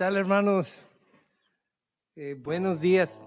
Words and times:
¿Qué 0.00 0.04
tal, 0.06 0.16
hermanos? 0.16 0.80
Eh, 2.16 2.34
buenos 2.42 2.80
días. 2.80 3.22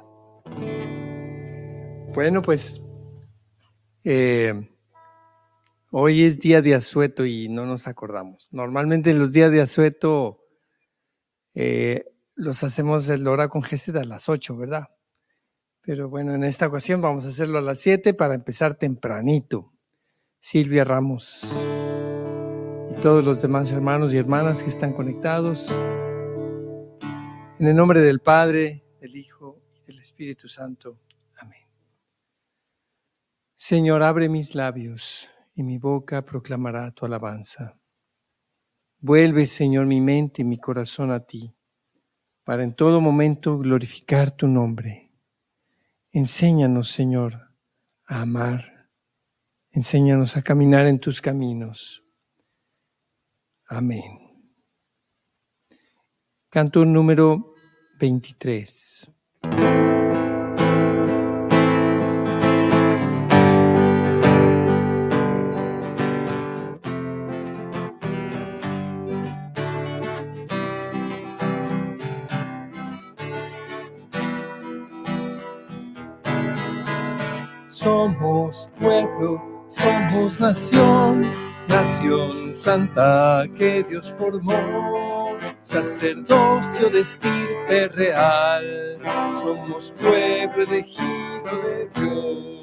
Bueno, 2.16 2.42
pues 2.42 2.82
eh, 4.04 4.72
hoy 5.92 6.24
es 6.24 6.40
día 6.40 6.64
de 6.64 6.74
asueto 6.74 7.28
y 7.28 7.48
no 7.48 7.68
nos 7.68 7.86
acordamos. 7.86 8.52
Normalmente 8.52 9.14
los 9.14 9.32
días 9.34 9.52
de 9.52 9.62
asueto 9.62 10.40
eh, 11.54 12.06
los 12.34 12.64
hacemos 12.64 13.08
el 13.08 13.28
hora 13.28 13.50
con 13.50 13.62
Gesed 13.62 13.96
a 13.98 14.04
las 14.04 14.28
8, 14.28 14.58
¿verdad? 14.58 14.88
Pero 15.82 16.10
bueno, 16.10 16.34
en 16.34 16.44
esta 16.44 16.66
ocasión 16.66 17.02
vamos 17.02 17.24
a 17.26 17.28
hacerlo 17.28 17.60
a 17.60 17.62
las 17.62 17.78
7 17.82 18.16
para 18.16 18.34
empezar 18.34 18.74
tempranito. 18.74 19.72
Silvia 20.40 20.86
Ramos 20.86 21.64
y 22.90 23.00
todos 23.00 23.24
los 23.24 23.44
demás 23.44 23.72
hermanos 23.72 24.12
y 24.16 24.18
hermanas 24.18 24.64
que 24.64 24.70
están 24.70 24.94
conectados. 24.94 25.80
En 27.64 27.70
el 27.70 27.78
nombre 27.78 28.02
del 28.02 28.20
Padre, 28.20 28.84
del 29.00 29.16
Hijo 29.16 29.62
y 29.74 29.86
del 29.86 30.02
Espíritu 30.02 30.50
Santo. 30.50 31.00
Amén. 31.38 31.62
Señor, 33.56 34.04
abre 34.04 34.28
mis 34.28 34.54
labios 34.54 35.30
y 35.56 35.64
mi 35.64 35.78
boca 35.78 36.26
proclamará 36.26 36.92
tu 36.92 37.06
alabanza. 37.06 37.80
Vuelve, 39.00 39.46
Señor, 39.46 39.86
mi 39.86 40.02
mente 40.02 40.42
y 40.42 40.46
mi 40.46 40.58
corazón 40.58 41.10
a 41.10 41.22
ti, 41.22 41.56
para 42.44 42.64
en 42.64 42.76
todo 42.76 43.00
momento 43.00 43.58
glorificar 43.58 44.32
tu 44.32 44.50
nombre. 44.50 45.14
Enséñanos, 46.12 46.90
Señor, 46.90 47.56
a 48.06 48.24
amar. 48.24 48.90
Enséñanos 49.72 50.36
a 50.36 50.42
caminar 50.42 50.86
en 50.86 51.00
tus 51.00 51.22
caminos. 51.22 52.04
Amén. 53.68 54.20
Canto 56.50 56.84
número 56.84 57.53
23. 58.04 59.10
Somos 77.70 78.70
pueblo, 78.82 79.42
somos 79.70 80.42
nación, 80.42 81.22
nación 81.70 82.54
santa 82.54 83.46
que 83.56 83.82
Dios 83.84 84.14
formó, 84.18 85.03
sacerdocio 85.64 86.90
de 86.90 87.00
estirpe 87.00 87.88
real, 87.88 89.00
somos 89.40 89.92
pueblo 89.92 90.64
elegido 90.64 91.62
de 91.64 91.90
Dios. 91.96 92.54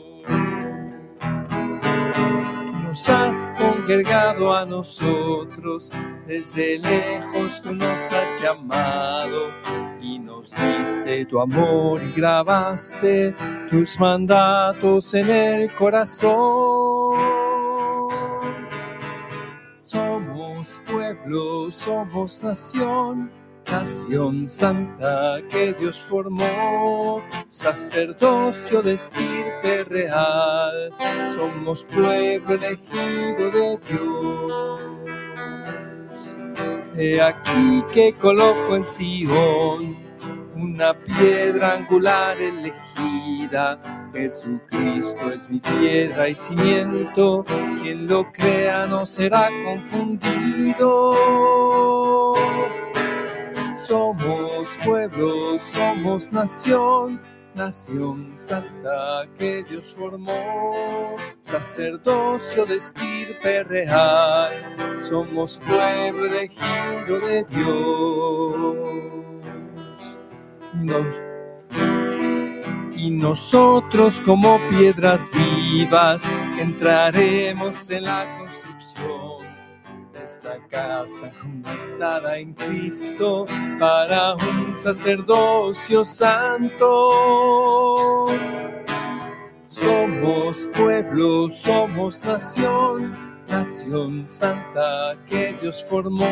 Nos 2.85 3.09
has 3.09 3.53
congregado 3.57 4.55
a 4.55 4.67
nosotros, 4.67 5.91
desde 6.27 6.79
lejos 6.79 7.63
tú 7.63 7.73
nos 7.73 8.13
has 8.13 8.43
llamado 8.43 9.49
y 10.03 10.19
nos 10.19 10.51
diste 10.51 11.25
tu 11.25 11.41
amor 11.41 12.03
y 12.03 12.13
grabaste 12.13 13.35
tus 13.71 13.99
mandatos 13.99 15.15
en 15.15 15.31
el 15.31 15.73
corazón. 15.73 16.80
Pueblo, 21.31 21.71
somos 21.71 22.43
nación, 22.43 23.31
nación 23.71 24.49
santa 24.49 25.39
que 25.51 25.73
Dios 25.73 26.05
formó, 26.05 27.23
sacerdocio 27.49 28.83
de 28.83 28.95
estirpe 28.95 29.85
real, 29.85 30.91
somos 31.35 31.85
pueblo 31.85 32.55
elegido 32.55 33.51
de 33.51 33.79
Dios. 33.89 34.83
He 36.97 37.21
aquí 37.23 37.85
que 37.93 38.13
coloco 38.15 38.77
en 38.77 38.85
Sion 38.85 39.97
una 40.57 40.95
piedra 40.95 41.75
angular 41.75 42.37
elegida. 42.37 43.79
Jesucristo 44.13 45.27
es 45.27 45.49
mi 45.49 45.59
piedra 45.61 46.29
y 46.29 46.35
cimiento. 46.35 47.45
Quien 47.83 48.07
lo 48.07 48.31
crea 48.33 48.87
no 48.87 49.07
será 49.07 49.49
confundido. 49.65 51.13
Somos 53.87 54.79
pueblo, 54.85 55.59
somos 55.59 56.33
nación 56.33 57.21
nación 57.55 58.33
santa 58.37 59.27
que 59.37 59.65
Dios 59.65 59.95
formó, 59.95 61.17
sacerdocio 61.43 62.65
de 62.65 62.77
estirpe 62.77 63.65
real, 63.65 64.51
somos 65.01 65.59
pueblo 65.67 66.27
elegido 66.27 67.19
de 67.27 67.45
Dios. 67.45 68.77
Nos- 70.75 71.30
y 73.01 73.11
nosotros 73.11 74.21
como 74.27 74.61
piedras 74.69 75.31
vivas 75.33 76.31
entraremos 76.59 77.89
en 77.89 78.05
la 78.05 78.27
construcción 78.39 79.39
de 80.13 80.23
esta 80.23 80.59
casa 80.69 81.33
conectada 81.41 82.39
en 82.39 82.53
Cristo 82.53 83.47
para 83.79 84.35
un 84.35 84.77
sacerdocio 84.77 86.05
santo. 86.05 87.07
Somos 89.71 90.69
pueblo, 90.75 91.49
somos 91.51 92.23
nación, 92.23 93.17
nación 93.51 94.29
santa 94.29 95.17
que 95.27 95.53
Dios 95.61 95.85
formó, 95.85 96.27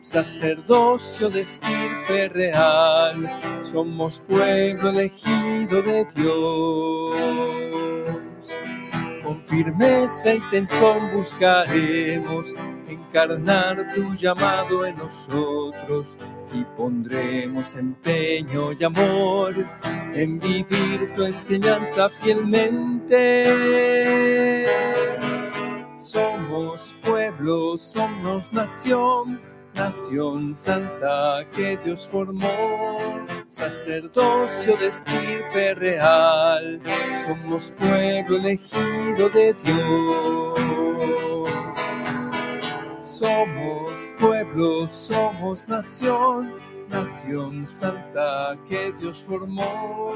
sacerdocio 0.00 1.28
de 1.28 1.42
estirpe 1.42 2.28
real, 2.30 3.40
somos 3.62 4.20
pueblo 4.20 4.90
elegido 4.90 5.82
de 5.82 6.06
Dios. 6.16 7.18
Con 9.22 9.44
firmeza 9.46 10.34
y 10.34 10.40
tensión 10.50 10.98
buscaremos 11.14 12.54
encarnar 12.88 13.94
tu 13.94 14.14
llamado 14.14 14.84
en 14.86 14.96
nosotros 14.96 16.16
y 16.52 16.64
pondremos 16.76 17.74
empeño 17.74 18.72
y 18.78 18.84
amor 18.84 19.54
en 20.14 20.38
vivir 20.38 21.12
tu 21.14 21.24
enseñanza 21.24 22.08
fielmente. 22.08 23.44
Somos 27.44 28.50
nación, 28.52 29.38
nación 29.74 30.56
santa 30.56 31.44
que 31.54 31.76
Dios 31.76 32.08
formó, 32.08 32.48
sacerdocio 33.50 34.74
de 34.78 34.86
estirpe 34.86 35.74
real, 35.74 36.80
somos 37.26 37.74
pueblo 37.76 38.38
elegido 38.38 39.28
de 39.28 39.52
Dios. 39.62 40.58
Somos 43.02 44.10
pueblo, 44.18 44.88
somos 44.88 45.68
nación, 45.68 46.50
nación 46.88 47.66
santa 47.66 48.56
que 48.66 48.90
Dios 48.98 49.22
formó, 49.22 50.14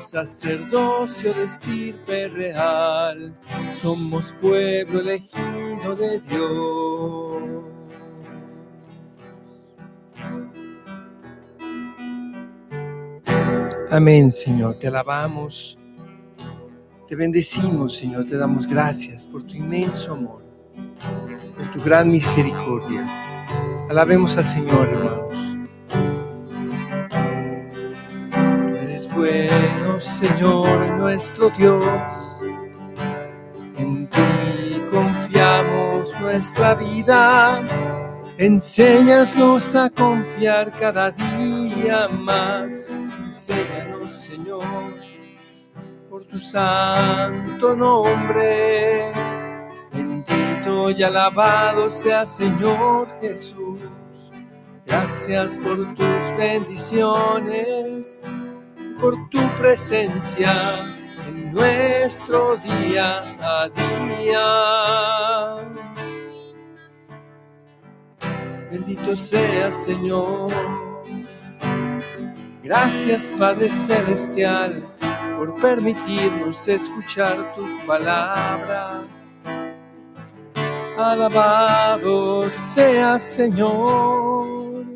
sacerdocio 0.00 1.34
de 1.34 1.44
estirpe 1.44 2.26
real, 2.26 3.32
somos 3.80 4.34
pueblo 4.40 4.98
elegido 4.98 5.73
de 5.92 6.18
Dios. 6.20 7.42
Amén, 13.90 14.30
Señor, 14.30 14.76
te 14.78 14.88
alabamos, 14.88 15.78
te 17.06 17.14
bendecimos, 17.14 17.94
Señor, 17.94 18.26
te 18.26 18.36
damos 18.36 18.66
gracias 18.66 19.26
por 19.26 19.42
tu 19.44 19.54
inmenso 19.54 20.14
amor, 20.14 20.42
por 21.56 21.70
tu 21.70 21.80
gran 21.84 22.10
misericordia. 22.10 23.06
Alabemos 23.88 24.36
al 24.38 24.44
Señor, 24.44 24.88
hermanos. 24.88 25.56
Tú 28.30 28.76
eres 28.76 29.08
bueno, 29.14 30.00
Señor, 30.00 30.88
nuestro 30.96 31.50
Dios. 31.50 32.40
Nuestra 36.44 36.74
vida. 36.74 37.62
Enséñanos 38.36 39.74
a 39.74 39.88
confiar 39.88 40.70
cada 40.72 41.10
día 41.10 42.06
más. 42.08 42.90
Enséñanos, 42.90 44.12
Señor, 44.12 44.62
por 46.10 46.26
tu 46.26 46.38
santo 46.38 47.74
nombre. 47.74 49.10
Bendito 49.90 50.90
y 50.90 51.02
alabado 51.02 51.88
sea 51.88 52.26
Señor 52.26 53.08
Jesús. 53.22 53.80
Gracias 54.84 55.56
por 55.56 55.94
tus 55.94 56.36
bendiciones, 56.36 58.20
por 59.00 59.14
tu 59.30 59.40
presencia 59.56 60.74
en 61.26 61.52
nuestro 61.52 62.58
día 62.58 63.24
a 63.40 63.70
día. 63.70 65.23
Bendito 68.74 69.16
seas, 69.16 69.84
Señor. 69.84 70.50
Gracias, 72.60 73.32
Padre 73.38 73.70
Celestial, 73.70 74.82
por 75.36 75.54
permitirnos 75.60 76.66
escuchar 76.66 77.54
tu 77.54 77.64
palabra. 77.86 79.04
Alabado 80.98 82.50
seas, 82.50 83.22
Señor. 83.22 84.86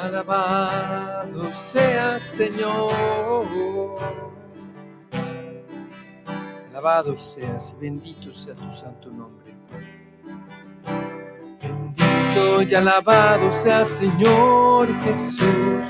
Alabado 0.00 1.52
seas, 1.52 2.22
Señor. 2.22 3.44
Alabado 6.70 7.14
seas 7.18 7.76
bendito 7.78 8.32
sea 8.32 8.54
tu 8.54 8.72
santo 8.72 9.10
nombre 9.10 9.43
y 12.36 12.74
alabado 12.74 13.52
sea 13.52 13.84
Señor 13.84 14.88
Jesús, 15.04 15.84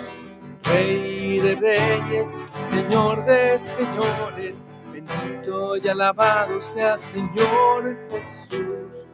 Rey 0.65 1.41
de 1.41 1.55
reyes, 1.55 2.37
Señor 2.59 3.25
de 3.25 3.59
señores. 3.59 4.65
Bendito 4.93 5.77
y 5.77 5.89
alabado 5.89 6.61
sea 6.61 6.99
Señor 6.99 7.97
Jesús. 8.11 9.07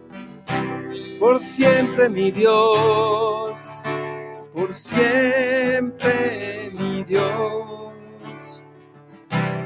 Por 1.21 1.41
siempre 1.41 2.09
mi 2.09 2.33
Dios, 2.33 3.83
por 4.53 4.75
siempre 4.75 6.73
mi 6.73 7.05
Dios. 7.05 8.63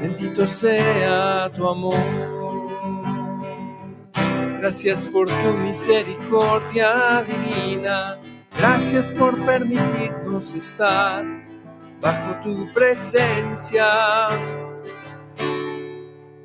Bendito 0.01 0.45
sea 0.45 1.49
tu 1.55 1.67
amor. 1.67 2.34
Gracias 4.65 5.05
por 5.05 5.27
tu 5.27 5.53
misericordia 5.59 7.21
divina. 7.21 8.17
Gracias 8.57 9.11
por 9.11 9.39
permitirnos 9.45 10.55
estar 10.55 11.23
bajo 12.01 12.41
tu 12.43 12.73
presencia 12.73 13.85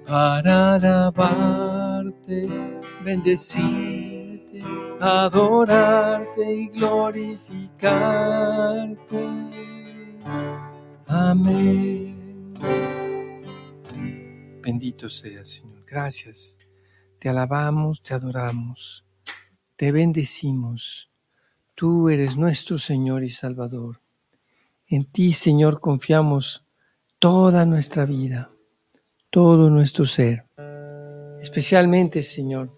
para 0.07 0.75
alabarte, 0.75 2.47
bendecirte, 3.03 4.63
adorarte 5.01 6.53
y 6.53 6.69
glorificarte. 6.69 9.29
Amén. 11.07 12.53
Bendito 14.61 15.09
sea, 15.09 15.43
Señor. 15.43 15.83
Gracias. 15.87 16.70
Te 17.21 17.29
alabamos, 17.29 18.03
te 18.03 18.15
adoramos, 18.15 19.05
te 19.77 19.93
bendecimos. 19.93 21.11
Tú 21.75 22.09
eres 22.09 22.39
nuestro 22.39 22.79
Señor 22.79 23.25
y 23.25 23.29
Salvador. 23.29 24.01
En 24.87 25.05
ti, 25.05 25.35
Señor, 25.35 25.81
confiamos 25.81 26.65
toda 27.19 27.67
nuestra 27.67 28.07
vida, 28.07 28.51
todo 29.29 29.69
nuestro 29.69 30.07
ser. 30.07 30.47
Especialmente, 31.43 32.23
Señor, 32.23 32.75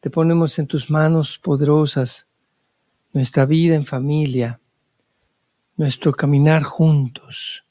te 0.00 0.10
ponemos 0.10 0.58
en 0.58 0.66
tus 0.66 0.90
manos 0.90 1.38
poderosas 1.38 2.28
nuestra 3.14 3.46
vida 3.46 3.74
en 3.74 3.86
familia, 3.86 4.60
nuestro 5.78 6.12
caminar 6.12 6.62
juntos. 6.62 7.64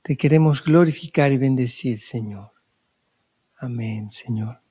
Te 0.00 0.16
queremos 0.16 0.64
glorificar 0.64 1.32
y 1.32 1.36
bendecir, 1.36 1.98
Señor. 1.98 2.50
Amén, 3.58 4.10
Señor. 4.10 4.62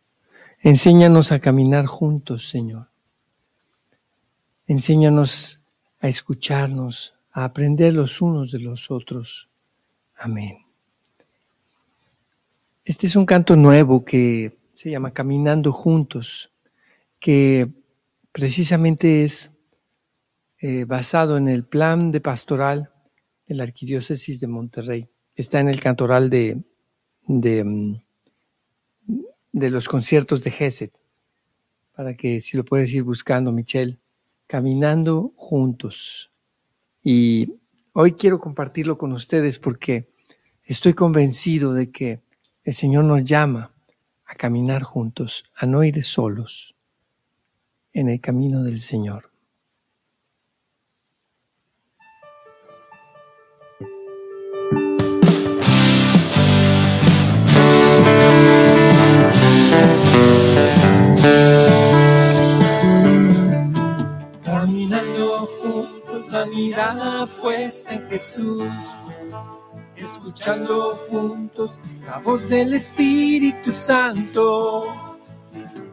Enséñanos 0.68 1.32
a 1.32 1.40
caminar 1.40 1.86
juntos, 1.86 2.50
Señor. 2.50 2.90
Enséñanos 4.66 5.62
a 6.02 6.10
escucharnos, 6.10 7.16
a 7.32 7.46
aprender 7.46 7.94
los 7.94 8.22
unos 8.22 8.52
de 8.52 8.60
los 8.60 8.92
otros. 8.92 9.48
Amén. 10.18 10.58
Este 12.84 13.08
es 13.08 13.16
un 13.16 13.26
canto 13.26 13.56
nuevo 13.56 14.04
que 14.04 14.58
se 14.74 14.92
llama 14.92 15.12
Caminando 15.12 15.72
Juntos, 15.72 16.52
que 17.18 17.70
precisamente 18.34 19.24
es 19.24 19.52
eh, 20.60 20.84
basado 20.84 21.38
en 21.38 21.48
el 21.48 21.64
plan 21.64 22.12
de 22.12 22.20
pastoral 22.20 22.92
de 23.48 23.56
la 23.56 23.64
Arquidiócesis 23.64 24.42
de 24.42 24.48
Monterrey. 24.48 25.08
Está 25.34 25.62
en 25.62 25.70
el 25.70 25.80
cantoral 25.80 26.30
de, 26.30 26.62
de 27.26 27.64
mm, 27.64 28.02
de 29.60 29.72
los 29.72 29.88
conciertos 29.88 30.44
de 30.44 30.52
Gesed, 30.52 30.92
para 31.96 32.16
que 32.16 32.40
si 32.42 32.58
lo 32.58 32.64
puedes 32.64 32.94
ir 32.94 33.02
buscando, 33.02 33.52
Michelle, 33.52 33.98
caminando 34.46 35.34
juntos. 35.36 36.32
Y 37.04 37.56
hoy 37.94 38.14
quiero 38.14 38.40
compartirlo 38.40 38.98
con 38.98 39.14
ustedes 39.14 39.58
porque 39.58 40.10
estoy 40.64 40.94
convencido 40.94 41.74
de 41.74 41.90
que 41.90 42.22
el 42.64 42.74
Señor 42.74 43.06
nos 43.06 43.24
llama 43.24 43.74
a 44.26 44.36
caminar 44.36 44.84
juntos, 44.84 45.46
a 45.56 45.66
no 45.66 45.84
ir 45.84 46.04
solos 46.04 46.76
en 47.94 48.10
el 48.10 48.22
camino 48.22 48.64
del 48.64 48.80
Señor. 48.80 49.32
Mirada 66.58 67.28
puesta 67.40 67.94
en 67.94 68.08
Jesús, 68.08 68.64
escuchando 69.96 70.96
juntos 71.08 71.80
la 72.04 72.18
voz 72.18 72.50
del 72.50 72.74
Espíritu 72.74 73.72
Santo, 73.72 74.88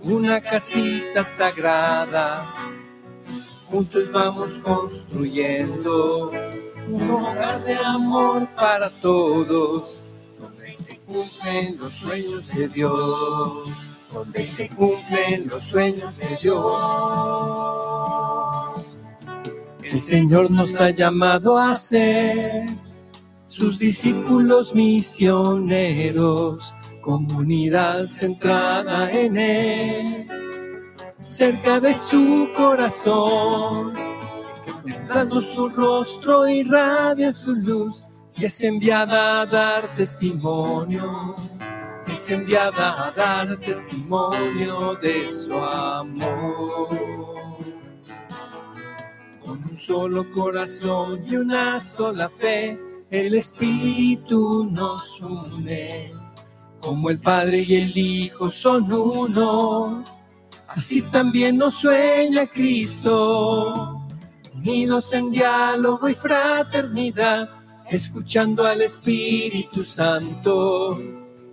una 0.00 0.40
casita 0.40 1.22
sagrada, 1.22 2.50
juntos 3.70 4.10
vamos 4.10 4.54
construyendo 4.64 6.30
un 6.88 7.10
hogar 7.10 7.62
de 7.64 7.74
amor 7.74 8.48
para 8.56 8.88
todos, 8.88 10.08
donde 10.40 10.66
se 10.66 10.98
cumplen 11.00 11.76
los 11.78 11.92
sueños 11.92 12.48
de 12.48 12.68
Dios, 12.68 13.68
donde 14.10 14.46
se 14.46 14.70
cumplen 14.70 15.46
los 15.46 15.62
sueños 15.62 16.16
de 16.16 16.36
Dios. 16.40 17.84
El 19.94 20.00
Señor 20.00 20.50
nos 20.50 20.80
ha 20.80 20.90
llamado 20.90 21.56
a 21.56 21.72
ser 21.72 22.66
sus 23.46 23.78
discípulos 23.78 24.74
misioneros, 24.74 26.74
comunidad 27.00 28.06
centrada 28.06 29.08
en 29.12 29.36
Él, 29.36 30.26
cerca 31.20 31.78
de 31.78 31.94
su 31.94 32.48
corazón, 32.56 33.94
contemplando 34.66 35.40
su 35.40 35.68
rostro 35.68 36.48
irradia 36.48 37.32
su 37.32 37.54
luz 37.54 38.02
y 38.36 38.46
es 38.46 38.64
enviada 38.64 39.42
a 39.42 39.46
dar 39.46 39.94
testimonio, 39.94 41.36
es 42.12 42.30
enviada 42.30 43.06
a 43.06 43.12
dar 43.12 43.60
testimonio 43.60 44.98
de 45.00 45.30
su 45.30 45.54
amor 45.54 47.33
un 49.74 49.80
solo 49.80 50.30
corazón 50.30 51.24
y 51.28 51.34
una 51.34 51.80
sola 51.80 52.28
fe, 52.28 52.78
el 53.10 53.34
Espíritu 53.34 54.68
nos 54.70 55.20
une. 55.20 56.12
Como 56.80 57.10
el 57.10 57.18
Padre 57.18 57.64
y 57.66 57.74
el 57.74 57.98
Hijo 57.98 58.48
son 58.50 58.92
uno, 58.92 60.04
así 60.68 61.02
también 61.02 61.56
nos 61.58 61.74
sueña 61.74 62.46
Cristo. 62.46 64.00
Unidos 64.54 65.12
en 65.12 65.32
diálogo 65.32 66.08
y 66.08 66.14
fraternidad, 66.14 67.48
escuchando 67.90 68.64
al 68.64 68.80
Espíritu 68.80 69.82
Santo, 69.82 70.96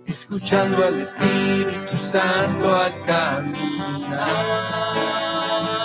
escuchando 0.06 0.84
al 0.86 1.00
Espíritu 1.00 1.96
Santo 1.96 2.72
al 2.72 3.02
caminar, 3.04 4.70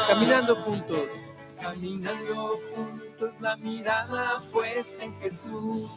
caminando 0.08 0.56
juntos 0.58 1.27
caminando 1.68 2.60
juntos 2.74 3.42
la 3.42 3.58
mirada 3.58 4.42
puesta 4.54 5.04
en 5.04 5.14
Jesús, 5.20 5.90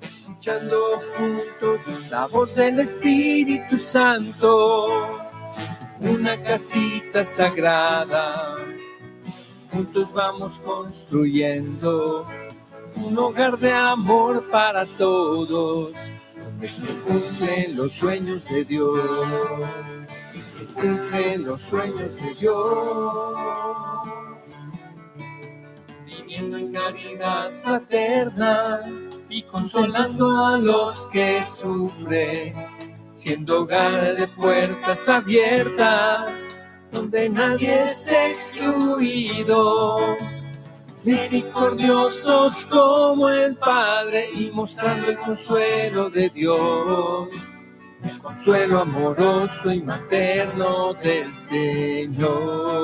escuchando 0.00 0.98
juntos 1.14 1.82
la 2.08 2.26
voz 2.26 2.54
del 2.54 2.80
Espíritu 2.80 3.76
Santo, 3.76 5.10
una 6.00 6.42
casita 6.42 7.22
sagrada, 7.22 8.56
juntos 9.72 10.10
vamos 10.14 10.58
construyendo 10.60 12.26
un 12.96 13.18
hogar 13.18 13.58
de 13.58 13.74
amor 13.74 14.48
para 14.50 14.86
todos, 14.86 15.92
donde 16.34 16.66
se 16.66 16.94
cumplen 17.00 17.76
los 17.76 17.92
sueños 17.92 18.48
de 18.48 18.64
Dios, 18.64 19.02
que 20.32 20.40
se 20.40 20.64
cumplen 20.64 21.44
los 21.44 21.60
sueños 21.60 22.16
de 22.16 22.34
Dios. 22.40 24.25
En 26.38 26.70
caridad 26.70 27.50
fraterna 27.62 28.82
y 29.30 29.42
consolando 29.42 30.44
a 30.44 30.58
los 30.58 31.06
que 31.06 31.42
sufren, 31.42 32.52
siendo 33.10 33.62
hogar 33.62 34.16
de 34.16 34.28
puertas 34.28 35.08
abiertas 35.08 36.60
donde 36.92 37.30
nadie 37.30 37.84
es 37.84 38.12
excluido. 38.12 39.96
Misericordiosos 41.06 42.66
como 42.66 43.30
el 43.30 43.56
Padre 43.56 44.28
y 44.34 44.50
mostrando 44.52 45.08
el 45.08 45.18
consuelo 45.18 46.10
de 46.10 46.28
Dios, 46.28 47.28
el 48.04 48.18
consuelo 48.18 48.80
amoroso 48.80 49.72
y 49.72 49.80
materno 49.80 50.92
del 50.94 51.32
Señor. 51.32 52.76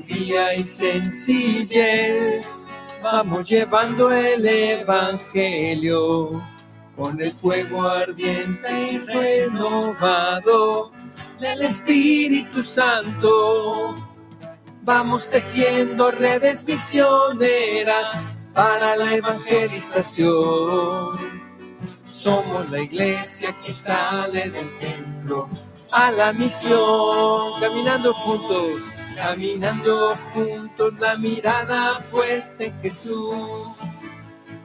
Alegría 0.00 0.54
y 0.54 0.64
sencillez 0.64 2.66
vamos 3.02 3.50
llevando 3.50 4.10
el 4.10 4.46
Evangelio 4.46 6.42
con 6.96 7.20
el 7.20 7.30
fuego 7.30 7.82
ardiente 7.82 8.92
y 8.92 8.98
renovado 8.98 10.92
del 11.38 11.60
Espíritu 11.62 12.62
Santo. 12.62 13.94
Vamos 14.82 15.30
tejiendo 15.30 16.10
redes 16.10 16.66
misioneras 16.66 18.10
para 18.54 18.96
la 18.96 19.16
evangelización. 19.16 21.10
Somos 22.04 22.70
la 22.70 22.80
iglesia 22.80 23.54
que 23.60 23.74
sale 23.74 24.48
del 24.48 24.70
templo 24.78 25.46
a 25.92 26.10
la 26.10 26.32
misión, 26.32 27.60
caminando 27.60 28.14
juntos, 28.14 28.80
caminando 29.20 30.16
juntos, 30.32 30.98
la 30.98 31.16
mirada 31.16 31.98
puesta 32.10 32.64
en 32.64 32.80
Jesús. 32.80 33.36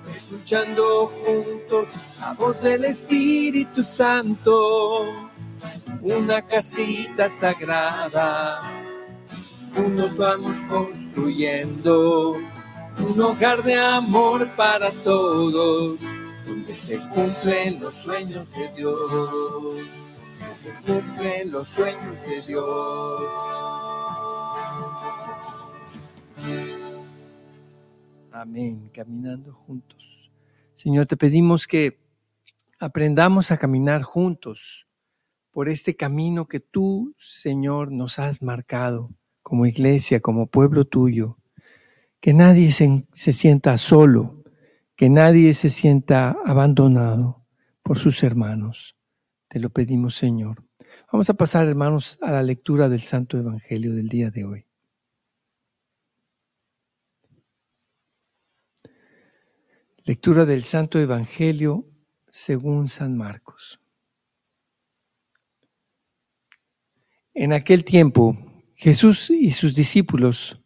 Escuchando 0.10 1.08
juntos 1.08 1.90
la 2.20 2.34
voz 2.34 2.62
del 2.62 2.86
Espíritu 2.86 3.84
Santo, 3.84 5.08
una 6.02 6.42
casita 6.42 7.30
sagrada, 7.30 8.62
juntos 9.76 10.16
vamos 10.16 10.56
construyendo 10.70 12.38
un 13.00 13.22
hogar 13.22 13.62
de 13.62 13.76
amor 13.76 14.48
para 14.56 14.90
todos, 15.04 16.00
donde 16.48 16.74
se 16.74 16.98
cumplen 17.10 17.82
los 17.82 17.94
sueños 17.94 18.48
de 18.52 18.74
Dios, 18.78 19.12
donde 19.12 20.54
se 20.56 20.72
cumplen 20.86 21.52
los 21.52 21.68
sueños 21.68 22.22
de 22.26 22.42
Dios. 22.48 24.05
Amén, 28.32 28.90
caminando 28.94 29.54
juntos. 29.54 30.30
Señor, 30.74 31.08
te 31.08 31.18
pedimos 31.18 31.68
que 31.68 32.00
aprendamos 32.80 33.52
a 33.52 33.58
caminar 33.58 34.04
juntos 34.04 34.88
por 35.52 35.70
este 35.70 35.96
camino 35.96 36.48
que 36.48 36.60
tú, 36.60 37.16
Señor, 37.18 37.92
nos 37.92 38.20
has 38.20 38.42
marcado 38.42 39.10
como 39.42 39.66
iglesia, 39.66 40.20
como 40.20 40.48
pueblo 40.48 40.86
tuyo. 40.86 41.38
Que 42.20 42.34
nadie 42.34 42.72
se, 42.72 43.06
sienta 43.14 43.78
solo, 43.78 44.44
que 44.96 45.10
nadie 45.10 45.54
se 45.54 45.70
sienta 45.70 46.36
abandonado 46.44 47.46
por 47.84 47.98
sus 47.98 48.22
hermanos. 48.22 48.98
Te 49.48 49.60
lo 49.60 49.70
pedimos, 49.70 50.16
Señor. 50.16 50.64
Vamos 51.12 51.30
a 51.30 51.36
pasar, 51.36 51.68
hermanos, 51.68 52.18
a 52.22 52.32
la 52.32 52.42
lectura 52.42 52.90
del 52.90 53.00
Santo 53.00 53.38
Evangelio 53.38 53.94
del 53.94 54.10
día 54.10 54.32
de 54.32 54.44
hoy. 54.44 54.66
Lectura 60.04 60.46
del 60.46 60.64
Santo 60.64 61.00
Evangelio 61.00 61.86
según 62.30 62.88
San 62.88 63.16
Marcos. 63.16 63.80
En 67.36 67.54
aquel 67.54 67.86
tiempo, 67.86 68.38
Jesús 68.76 69.30
y 69.30 69.52
sus 69.52 69.76
discípulos 69.76 70.60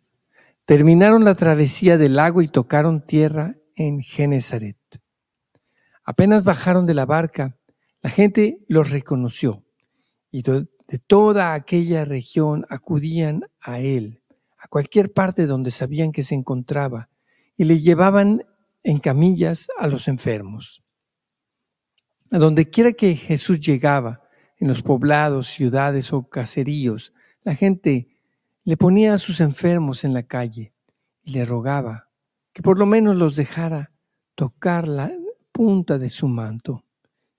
terminaron 0.65 1.25
la 1.25 1.35
travesía 1.35 1.97
del 1.97 2.15
lago 2.15 2.41
y 2.41 2.47
tocaron 2.47 3.05
tierra 3.05 3.57
en 3.75 4.01
Genezaret. 4.01 4.77
Apenas 6.03 6.43
bajaron 6.45 6.85
de 6.85 6.93
la 6.93 7.05
barca, 7.05 7.57
la 8.01 8.09
gente 8.09 8.63
los 8.69 8.89
reconoció 8.89 9.65
y 10.31 10.43
de 10.43 10.99
toda 11.07 11.53
aquella 11.53 12.05
región 12.05 12.65
acudían 12.69 13.45
a 13.61 13.79
él, 13.79 14.21
a 14.57 14.67
cualquier 14.67 15.13
parte 15.13 15.47
donde 15.47 15.71
sabían 15.71 16.11
que 16.11 16.23
se 16.23 16.35
encontraba, 16.35 17.09
y 17.57 17.65
le 17.65 17.79
llevaban 17.79 18.43
en 18.83 18.99
camillas 18.99 19.67
a 19.77 19.87
los 19.87 20.07
enfermos. 20.07 20.83
A 22.31 22.37
donde 22.37 22.69
quiera 22.69 22.93
que 22.93 23.15
Jesús 23.15 23.59
llegaba, 23.59 24.21
en 24.59 24.67
los 24.67 24.81
poblados, 24.81 25.47
ciudades 25.47 26.11
o 26.11 26.29
caseríos, 26.29 27.13
la 27.43 27.55
gente 27.55 28.09
le 28.65 28.77
ponía 28.77 29.13
a 29.13 29.17
sus 29.17 29.39
enfermos 29.39 30.03
en 30.03 30.13
la 30.13 30.23
calle 30.23 30.73
y 31.23 31.31
le 31.31 31.45
rogaba 31.45 32.09
que 32.51 32.61
por 32.61 32.77
lo 32.77 32.85
menos 32.85 33.15
los 33.15 33.35
dejara 33.35 33.93
tocar 34.35 34.87
la 34.87 35.11
punta 35.51 35.97
de 35.97 36.09
su 36.09 36.27
manto. 36.27 36.83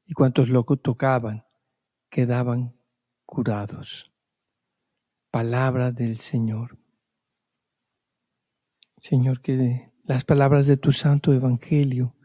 Y 0.07 0.15
cuantos 0.15 0.49
lo 0.49 0.65
tocaban 0.65 1.45
quedaban 2.09 2.75
curados. 3.31 4.13
Palabra 5.31 5.93
del 5.93 6.19
Señor. 6.19 6.79
Señor, 8.99 9.41
que 9.41 9.93
las 10.03 10.25
palabras 10.25 10.67
de 10.67 10.77
tu 10.77 10.91
santo 10.91 11.33
evangelio 11.33 12.17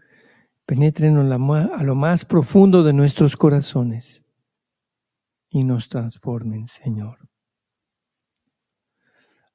penetren 0.65 1.15
a 1.17 1.83
lo 1.83 1.95
más 1.95 2.25
profundo 2.25 2.83
de 2.83 2.91
nuestros 2.91 3.37
corazones 3.37 4.23
y 5.47 5.63
nos 5.63 5.87
transformen, 5.89 6.67
Señor. 6.67 7.29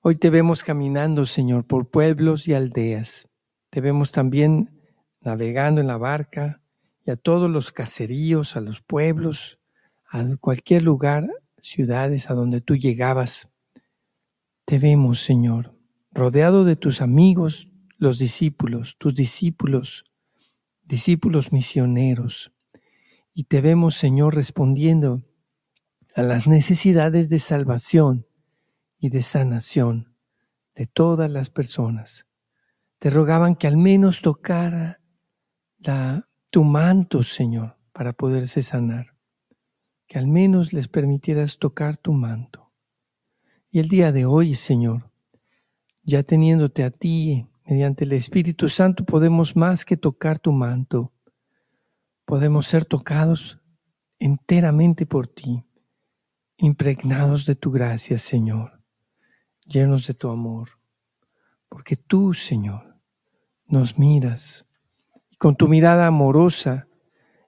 Hoy 0.02 0.14
te 0.16 0.30
vemos 0.30 0.62
caminando, 0.62 1.26
Señor, 1.26 1.66
por 1.66 1.90
pueblos 1.90 2.46
y 2.46 2.54
aldeas. 2.54 3.28
Te 3.70 3.80
vemos 3.80 4.12
también 4.12 4.80
navegando 5.20 5.80
en 5.80 5.88
la 5.88 5.98
barca 5.98 6.62
y 7.04 7.10
a 7.10 7.16
todos 7.16 7.50
los 7.50 7.72
caseríos, 7.72 8.56
a 8.56 8.60
los 8.60 8.80
pueblos, 8.80 9.59
a 10.10 10.24
cualquier 10.38 10.82
lugar, 10.82 11.30
ciudades 11.62 12.30
a 12.30 12.34
donde 12.34 12.60
tú 12.60 12.76
llegabas. 12.76 13.48
Te 14.64 14.78
vemos, 14.78 15.20
Señor, 15.20 15.78
rodeado 16.10 16.64
de 16.64 16.74
tus 16.74 17.00
amigos, 17.00 17.68
los 17.96 18.18
discípulos, 18.18 18.96
tus 18.98 19.14
discípulos, 19.14 20.04
discípulos 20.82 21.52
misioneros. 21.52 22.52
Y 23.32 23.44
te 23.44 23.60
vemos, 23.60 23.94
Señor, 23.94 24.34
respondiendo 24.34 25.22
a 26.16 26.22
las 26.22 26.48
necesidades 26.48 27.28
de 27.28 27.38
salvación 27.38 28.26
y 28.98 29.10
de 29.10 29.22
sanación 29.22 30.16
de 30.74 30.86
todas 30.86 31.30
las 31.30 31.50
personas. 31.50 32.26
Te 32.98 33.10
rogaban 33.10 33.54
que 33.54 33.68
al 33.68 33.76
menos 33.76 34.22
tocara 34.22 35.00
la, 35.78 36.28
tu 36.50 36.64
manto, 36.64 37.22
Señor, 37.22 37.78
para 37.92 38.12
poderse 38.12 38.62
sanar. 38.62 39.09
Que 40.10 40.18
al 40.18 40.26
menos 40.26 40.72
les 40.72 40.88
permitieras 40.88 41.58
tocar 41.58 41.96
tu 41.96 42.12
manto. 42.12 42.72
Y 43.70 43.78
el 43.78 43.88
día 43.88 44.10
de 44.10 44.26
hoy, 44.26 44.56
Señor, 44.56 45.10
ya 46.02 46.24
teniéndote 46.24 46.82
a 46.82 46.90
ti 46.90 47.46
Mediante 47.70 48.02
el 48.02 48.14
Espíritu 48.14 48.68
Santo 48.68 49.04
podemos 49.04 49.54
más 49.54 49.84
que 49.84 49.96
tocar 49.96 50.40
tu 50.40 50.50
manto. 50.50 51.12
Podemos 52.24 52.66
ser 52.66 52.84
tocados 52.84 53.60
enteramente 54.18 55.06
por 55.06 55.28
ti, 55.28 55.64
impregnados 56.56 57.46
de 57.46 57.54
tu 57.54 57.70
gracia, 57.70 58.18
Señor, 58.18 58.82
llenos 59.64 60.08
de 60.08 60.14
tu 60.14 60.30
amor. 60.30 60.80
Porque 61.68 61.94
tú, 61.94 62.34
Señor, 62.34 62.96
nos 63.66 63.96
miras 64.00 64.66
y 65.30 65.36
con 65.36 65.54
tu 65.54 65.68
mirada 65.68 66.08
amorosa 66.08 66.88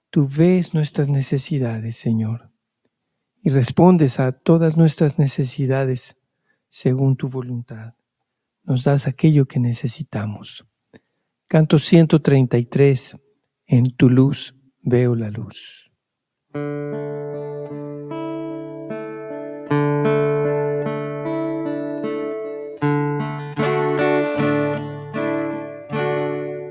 tú 0.09 0.25
ves 0.25 0.73
nuestras 0.73 1.09
necesidades, 1.09 1.97
Señor, 1.97 2.49
y 3.43 3.49
respondes 3.49 4.19
a 4.21 4.31
todas 4.31 4.77
nuestras 4.77 5.19
necesidades 5.19 6.15
según 6.69 7.17
tu 7.17 7.27
voluntad. 7.27 7.93
Nos 8.63 8.85
das 8.85 9.05
aquello 9.05 9.45
que 9.45 9.59
necesitamos. 9.59 10.65
Canto 11.49 11.77
133. 11.77 13.17
En 13.65 13.95
tu 13.95 14.09
luz 14.09 14.55
veo 14.81 15.13
la 15.13 15.29
luz. 15.29 15.91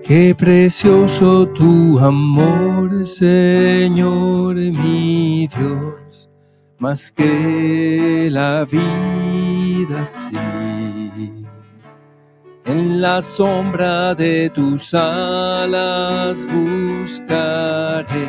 Qué 0.05 0.35
precioso 0.37 1.49
tu 1.49 1.99
amor, 1.99 3.07
Señor 3.07 4.57
mi 4.57 5.47
Dios 5.49 6.02
más 6.83 7.13
que 7.13 8.29
la 8.29 8.65
vida 8.65 10.05
sí. 10.05 10.37
En 12.65 13.01
la 13.01 13.23
sombra 13.23 14.17
de 14.17 14.51
tus 14.51 14.93
alas 14.93 16.45
buscaré 16.45 18.27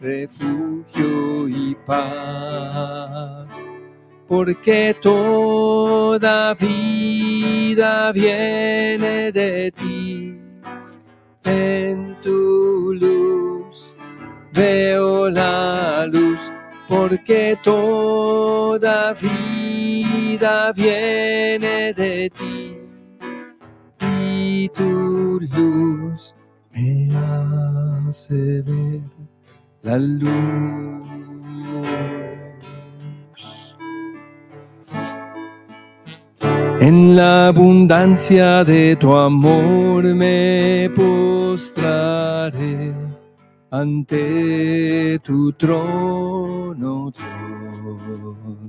refugio 0.00 1.48
y 1.48 1.76
paz, 1.86 3.54
porque 4.26 4.96
toda 5.00 6.54
vida 6.54 8.10
viene 8.10 9.30
de 9.30 9.70
ti 9.70 10.36
en 11.44 12.16
tu 12.20 12.94
luz 12.94 13.94
veo 14.54 15.28
la 15.28 16.06
luz, 16.06 16.13
porque 16.94 17.58
toda 17.64 19.14
vida 19.14 20.72
viene 20.72 21.92
de 21.92 22.30
ti 22.30 22.76
y 24.00 24.68
tu 24.68 25.40
luz 25.40 26.36
me 26.72 27.10
hace 27.16 28.62
ver 28.62 29.02
la 29.82 29.98
luz. 29.98 31.08
En 36.80 37.16
la 37.16 37.48
abundancia 37.48 38.62
de 38.64 38.94
tu 38.96 39.16
amor 39.16 40.04
me 40.04 40.90
postraré 40.94 43.03
ante 43.80 45.18
tu 45.22 45.52
trono, 45.52 47.12
Dios. 47.16 48.66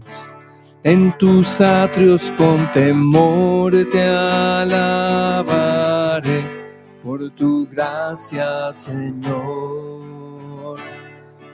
En 0.83 1.17
tus 1.17 1.61
atrios 1.61 2.31
con 2.37 2.71
temor 2.71 3.71
te 3.91 4.03
alabaré 4.07 5.43
por 7.03 7.29
tu 7.31 7.67
gracia, 7.67 8.71
Señor. 8.71 9.95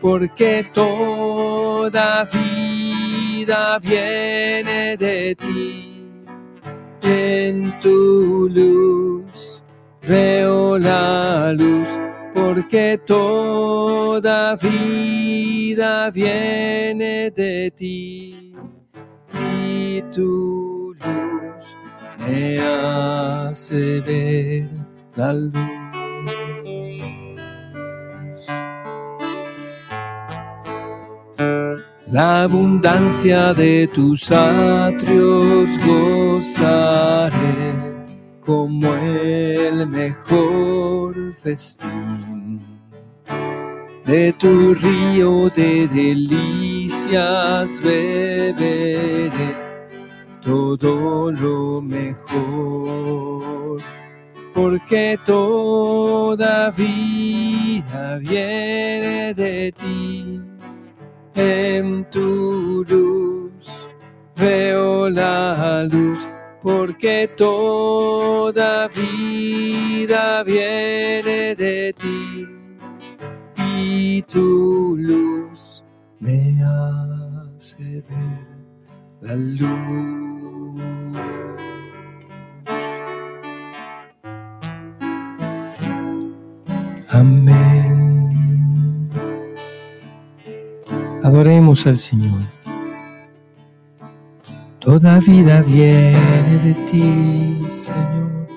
Porque 0.01 0.65
toda 0.73 2.25
vida 2.25 3.79
viene 3.79 4.97
de 4.97 5.35
ti 5.35 5.91
en 7.03 7.71
tu 7.81 8.49
luz 8.49 9.61
veo 10.07 10.77
la 10.77 11.53
luz, 11.53 11.87
porque 12.33 12.99
toda 13.05 14.55
vida 14.55 16.09
viene 16.11 17.31
de 17.31 17.71
ti 17.71 18.55
y 19.33 20.01
tu 20.13 20.93
luz 20.93 21.65
me 22.19 22.59
hace 22.59 23.99
ver 24.01 24.69
la 25.15 25.33
luz. 25.33 25.81
la 32.11 32.43
abundancia 32.43 33.53
de 33.53 33.87
tus 33.87 34.29
atrios 34.31 35.69
gozaré 35.85 37.31
como 38.41 38.93
el 38.95 39.87
mejor 39.87 41.15
festín. 41.41 42.61
De 44.05 44.33
tu 44.33 44.73
río 44.73 45.49
de 45.49 45.87
delicias 45.87 47.81
beberé 47.81 49.31
todo 50.43 51.31
lo 51.31 51.81
mejor, 51.81 53.01
porque 54.53 55.17
toda 55.25 56.71
vida 56.71 58.17
viene 58.19 59.33
de 59.33 59.71
ti 59.71 60.41
en 61.35 62.03
tu 62.11 62.83
luz 62.87 63.41
veo 64.35 65.09
la 65.09 65.83
luz, 65.83 66.19
porque 66.61 67.29
toda 67.35 68.87
vida 68.87 70.43
viene 70.43 71.55
de 71.55 71.93
ti 71.93 72.45
y 73.57 74.21
tu 74.23 74.95
luz 74.97 75.83
me 76.19 76.61
hace 76.63 78.03
ver 78.07 78.47
la 79.21 79.35
luz. 79.35 80.81
Amén. 87.09 89.09
Adoremos 91.23 91.87
al 91.87 91.97
Señor. 91.97 92.60
Toda 94.81 95.19
vida 95.19 95.61
viene 95.61 96.57
de 96.57 96.73
ti, 96.89 97.65
Señor. 97.69 98.47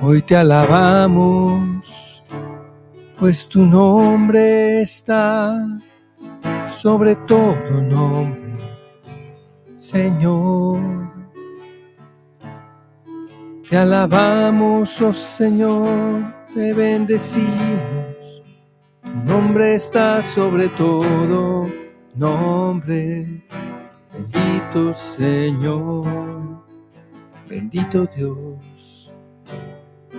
Hoy 0.00 0.22
te 0.22 0.36
alabamos, 0.36 2.24
pues 3.18 3.46
tu 3.46 3.66
nombre 3.66 4.80
está 4.80 5.54
sobre 6.74 7.14
todo 7.14 7.82
nombre, 7.82 8.56
Señor. 9.78 10.80
Te 13.68 13.76
alabamos, 13.76 15.00
oh 15.02 15.12
Señor, 15.12 15.86
te 16.54 16.72
bendecimos 16.72 18.00
nombre 19.30 19.74
está 19.74 20.22
sobre 20.22 20.68
todo 20.68 21.68
nombre. 22.14 23.26
Bendito 24.12 24.92
Señor, 24.92 26.06
bendito 27.48 28.06
Dios, 28.16 29.10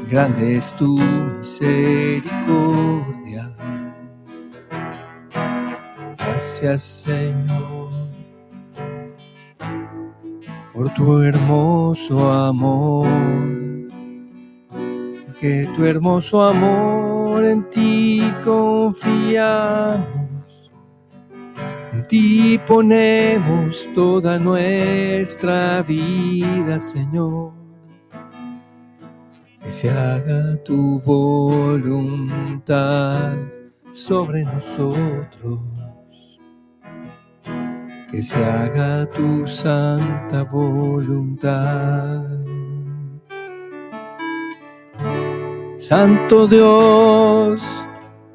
grande 0.09 0.57
es 0.57 0.73
tu 0.75 0.97
misericordia. 1.37 3.53
Gracias 6.17 6.81
Señor 6.81 7.91
por 10.73 10.91
tu 10.95 11.21
hermoso 11.21 12.31
amor, 12.31 13.07
que 15.39 15.69
tu 15.75 15.85
hermoso 15.85 16.41
amor 16.41 17.45
en 17.45 17.63
ti 17.69 18.23
confiamos, 18.43 20.30
ti 22.11 22.59
ponemos 22.67 23.87
toda 23.95 24.37
nuestra 24.37 25.81
vida, 25.81 26.77
Señor. 26.77 27.53
Que 29.63 29.71
se 29.71 29.89
haga 29.89 30.61
tu 30.65 30.99
voluntad 31.05 32.57
sobre 33.91 34.43
nosotros. 34.43 35.61
Que 38.11 38.21
se 38.21 38.43
haga 38.43 39.09
tu 39.09 39.47
santa 39.47 40.43
voluntad. 40.43 42.25
Santo 45.77 46.45
Dios, 46.45 47.63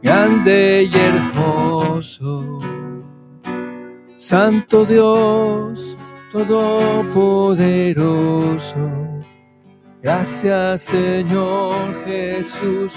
grande 0.03 0.89
y 0.91 0.97
hermoso. 0.97 2.76
Santo 4.19 4.87
Dios, 4.87 5.95
todopoderoso. 6.33 8.91
Gracias 10.03 10.83
Señor 10.83 11.95
Jesús 12.05 12.95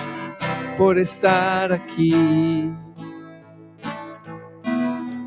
por 0.78 0.98
estar 0.98 1.74
aquí. 1.74 2.72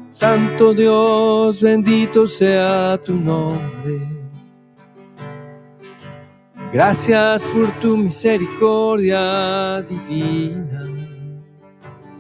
Santo 0.09 0.73
Dios, 0.73 1.61
bendito 1.61 2.27
sea 2.27 2.99
tu 3.05 3.15
nombre. 3.15 4.01
Gracias 6.73 7.47
por 7.49 7.71
tu 7.81 7.99
misericordia 7.99 9.83
divina, 9.83 10.87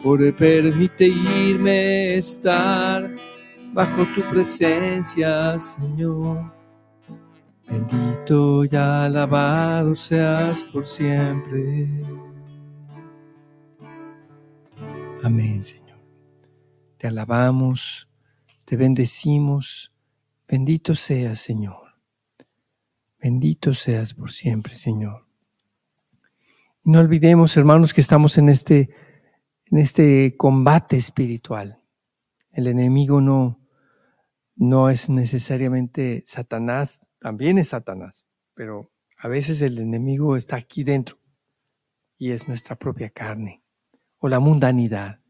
por 0.02 0.18
permitirme 0.34 2.16
estar 2.16 3.10
bajo 3.72 4.04
tu 4.14 4.22
presencia, 4.30 5.58
Señor. 5.58 6.52
Bendito 7.68 8.64
y 8.64 8.76
alabado 8.76 9.96
seas 9.96 10.62
por 10.62 10.86
siempre. 10.86 11.88
Amén, 15.22 15.62
Señor. 15.62 15.98
Te 16.98 17.08
alabamos, 17.08 18.08
te 18.66 18.76
bendecimos. 18.76 19.92
Bendito 20.46 20.94
seas, 20.94 21.40
Señor. 21.40 21.94
Bendito 23.18 23.72
seas 23.72 24.14
por 24.14 24.32
siempre, 24.32 24.74
Señor. 24.74 25.26
No 26.84 26.98
olvidemos, 26.98 27.56
hermanos, 27.56 27.94
que 27.94 28.00
estamos 28.00 28.36
en 28.36 28.48
este, 28.48 28.90
en 29.66 29.78
este 29.78 30.36
combate 30.36 30.96
espiritual. 30.96 31.80
El 32.50 32.66
enemigo 32.66 33.20
no, 33.20 33.61
no 34.56 34.90
es 34.90 35.08
necesariamente 35.08 36.24
Satanás, 36.26 37.00
también 37.20 37.58
es 37.58 37.68
Satanás, 37.68 38.26
pero 38.54 38.90
a 39.18 39.28
veces 39.28 39.62
el 39.62 39.78
enemigo 39.78 40.36
está 40.36 40.56
aquí 40.56 40.84
dentro 40.84 41.18
y 42.18 42.32
es 42.32 42.48
nuestra 42.48 42.76
propia 42.76 43.10
carne 43.10 43.62
o 44.18 44.28
la 44.28 44.40
mundanidad. 44.40 45.20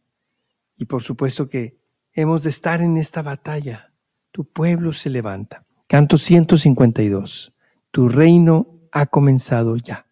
Y 0.77 0.87
por 0.87 1.03
supuesto 1.03 1.49
que 1.49 1.79
hemos 2.13 2.43
de 2.43 2.51
estar 2.51 2.81
en 2.81 2.97
esta 2.97 3.23
batalla. 3.23 3.93
Tu 4.31 4.45
pueblo 4.45 4.93
se 4.93 5.11
levanta. 5.11 5.67
Canto 5.87 6.19
152. 6.19 7.53
Tu 7.91 8.09
reino 8.09 8.81
ha 8.93 9.07
comenzado 9.07 9.77
ya. 9.77 10.07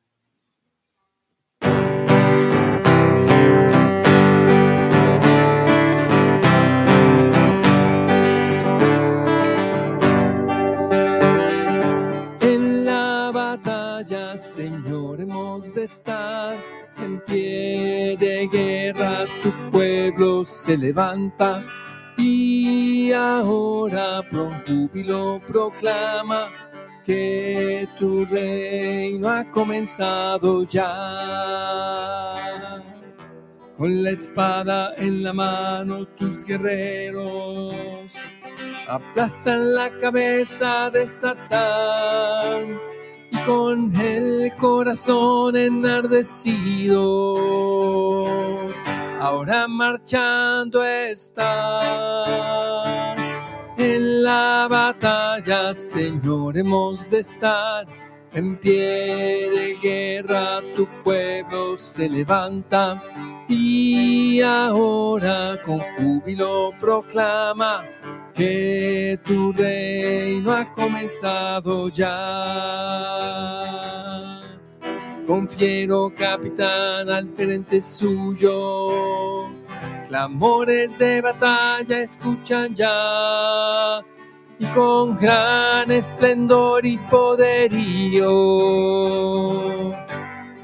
Estar 15.84 16.54
en 16.98 17.20
pie 17.20 18.16
de 18.18 18.48
guerra. 18.48 19.24
Tu 19.42 19.50
pueblo 19.70 20.44
se 20.44 20.76
levanta 20.76 21.62
y 22.16 23.12
ahora 23.12 24.22
con 24.30 24.50
júbilo 24.64 25.40
proclama 25.46 26.48
que 27.04 27.88
tu 27.98 28.24
reino 28.24 29.28
ha 29.28 29.44
comenzado 29.50 30.64
ya. 30.64 32.34
Con 33.76 34.02
la 34.04 34.10
espada 34.10 34.94
en 34.96 35.22
la 35.22 35.32
mano 35.32 36.06
tus 36.06 36.44
guerreros 36.44 38.14
aplastan 38.90 39.74
la 39.74 39.90
cabeza 39.98 40.90
de 40.90 41.06
Satán 41.06 42.89
con 43.50 44.00
el 44.00 44.52
corazón 44.56 45.56
enardecido. 45.56 47.34
Ahora 49.20 49.66
marchando 49.66 50.84
está 50.84 51.80
en 53.76 54.22
la 54.22 54.68
batalla, 54.70 55.74
Señor, 55.74 56.56
hemos 56.58 57.10
de 57.10 57.18
estar 57.18 57.88
en 58.32 58.56
pie 58.56 59.50
de 59.50 59.76
guerra. 59.82 60.60
Tu 60.76 60.86
pueblo 61.02 61.76
se 61.78 62.08
levanta 62.08 63.02
y 63.48 64.40
ahora 64.42 65.58
con 65.64 65.80
júbilo 65.80 66.72
proclama 66.80 67.84
que 68.34 69.18
tu 69.24 69.52
reino 69.52 70.52
ha 70.52 70.72
comenzado 70.72 71.88
ya. 71.88 72.10
Confiero 75.26 76.12
capitán 76.16 77.08
al 77.08 77.28
frente 77.28 77.80
suyo, 77.80 79.44
clamores 80.08 80.98
de 80.98 81.20
batalla 81.20 82.00
escuchan 82.00 82.74
ya, 82.74 84.00
y 84.60 84.66
con 84.66 85.16
gran 85.16 85.90
esplendor 85.90 86.86
y 86.86 86.96
poderío 87.10 88.30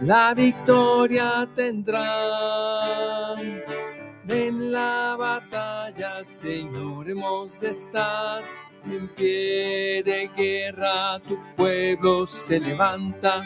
la 0.02 0.35
victoria 0.35 1.48
tendrán 1.54 2.04
en 4.28 4.70
la 4.70 5.16
batalla, 5.18 6.22
Señor, 6.22 7.09
hemos 7.09 7.59
de 7.59 7.70
estar 7.70 8.42
en 8.85 9.09
pie 9.09 10.02
de 10.04 10.30
guerra. 10.37 11.18
Tu 11.20 11.38
pueblo 11.56 12.26
se 12.26 12.61
levanta 12.61 13.40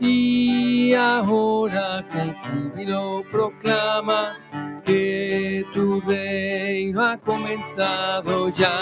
y 0.00 0.94
ahora 0.94 2.04
con 2.10 2.34
júbilo 2.34 3.22
proclama 3.30 4.36
que 4.84 5.64
tu 5.72 6.00
reino 6.00 7.04
ha 7.04 7.18
comenzado 7.18 8.48
ya. 8.50 8.74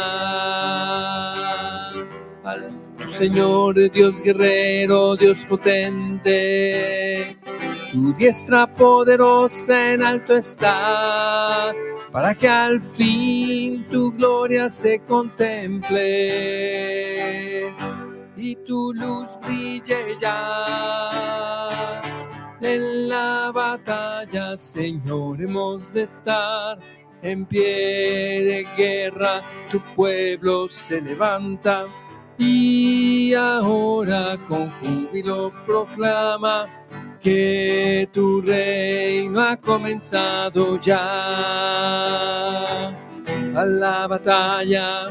Al 2.44 2.70
Señor 3.08 3.90
Dios 3.90 4.22
guerrero, 4.22 5.16
Dios 5.16 5.44
potente 5.46 7.36
tu 7.92 8.12
diestra 8.12 8.66
poderosa 8.66 9.92
en 9.94 10.02
alto 10.02 10.36
está, 10.36 11.72
para 12.12 12.34
que 12.34 12.46
al 12.46 12.80
fin 12.80 13.86
tu 13.90 14.12
gloria 14.12 14.68
se 14.68 14.98
contemple 15.00 15.96
y 18.36 18.56
tu 18.56 18.92
luz 18.92 19.38
brille 19.42 20.16
ya. 20.20 22.00
En 22.60 23.08
la 23.08 23.50
batalla, 23.52 24.56
Señor, 24.56 25.40
hemos 25.40 25.92
de 25.92 26.02
estar 26.02 26.78
en 27.22 27.44
pie 27.46 28.44
de 28.44 28.66
guerra, 28.76 29.40
tu 29.70 29.80
pueblo 29.94 30.68
se 30.68 31.00
levanta 31.00 31.84
y 32.38 33.34
ahora 33.34 34.36
con 34.48 34.70
júbilo 34.80 35.52
proclama 35.64 36.66
que 37.20 38.08
tu 38.12 38.40
reino 38.42 39.40
ha 39.40 39.56
comenzado 39.56 40.78
ya. 40.78 41.06
A 43.56 43.64
la 43.64 44.06
batalla 44.06 45.10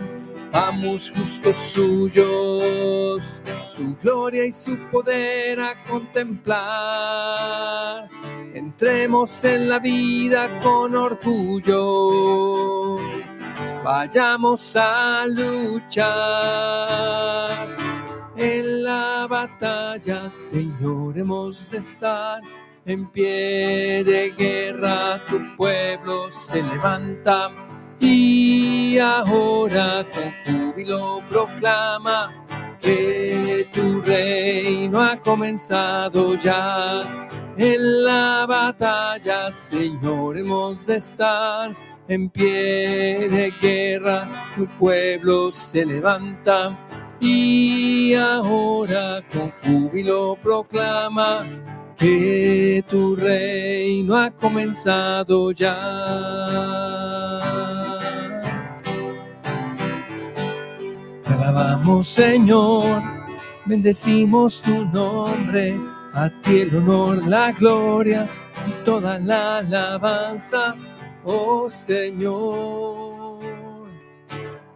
vamos 0.55 1.11
justos 1.13 1.57
suyos, 1.57 3.21
su 3.69 3.93
gloria 4.01 4.45
y 4.45 4.53
su 4.53 4.77
poder 4.89 5.59
a 5.59 5.75
contemplar. 5.83 6.55
Entremos 8.53 9.43
en 9.43 9.67
la 9.67 9.79
vida 9.79 10.47
con 10.61 10.95
orgullo, 10.95 11.75
vayamos 13.83 14.77
a 14.77 15.25
luchar 15.27 16.05
en 18.37 18.83
la 18.85 19.27
batalla, 19.29 20.29
Señor, 20.29 21.17
hemos 21.17 21.69
de 21.69 21.79
estar 21.79 22.39
en 22.85 23.09
pie 23.09 24.05
de 24.05 24.31
guerra. 24.37 25.19
Tu 25.29 25.53
pueblo 25.57 26.31
se 26.31 26.63
levanta 26.63 27.51
y 27.99 28.97
ahora 28.99 30.05
con 30.13 30.31
júbilo 30.45 31.21
proclama 31.29 32.31
que 32.79 33.67
tu 33.73 34.01
reino 34.01 35.01
ha 35.01 35.17
comenzado 35.17 36.36
ya. 36.36 37.03
En 37.58 38.03
la 38.03 38.45
batalla, 38.47 39.51
Señor, 39.51 40.38
hemos 40.38 40.86
de 40.86 40.97
estar 40.97 41.71
en 42.08 42.29
pie 42.29 43.29
de 43.29 43.51
guerra. 43.62 44.29
Tu 44.55 44.67
pueblo 44.77 45.51
se 45.51 45.86
levanta 45.86 46.77
y 47.19 48.13
ahora 48.13 49.23
con 49.31 49.49
júbilo 49.63 50.38
proclama 50.43 51.45
que 51.97 52.84
tu 52.89 53.15
reino 53.15 54.17
ha 54.17 54.29
comenzado 54.31 55.51
ya. 55.51 55.75
Alabamos 61.45 62.08
Señor, 62.08 63.03
bendecimos 63.65 64.62
tu 64.62 64.86
nombre, 64.86 65.77
a 66.13 66.29
ti 66.41 66.62
el 66.62 66.77
honor, 66.77 67.27
la 67.27 67.51
gloria 67.51 68.25
y 68.67 68.71
toda 68.84 69.19
la 69.19 69.60
alabanza, 69.60 70.73
oh 71.23 71.69
Señor. 71.69 73.38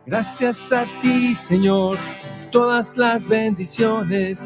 Gracias 0.05 0.71
a 0.71 0.85
ti, 1.01 1.33
Señor, 1.33 1.97
todas 2.51 2.95
las 2.97 3.27
bendiciones 3.27 4.45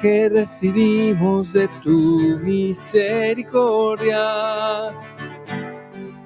que 0.00 0.28
recibimos 0.28 1.54
de 1.54 1.66
tu 1.82 2.38
misericordia. 2.40 4.92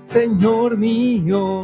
Señor 0.05 0.76
mío 0.76 1.62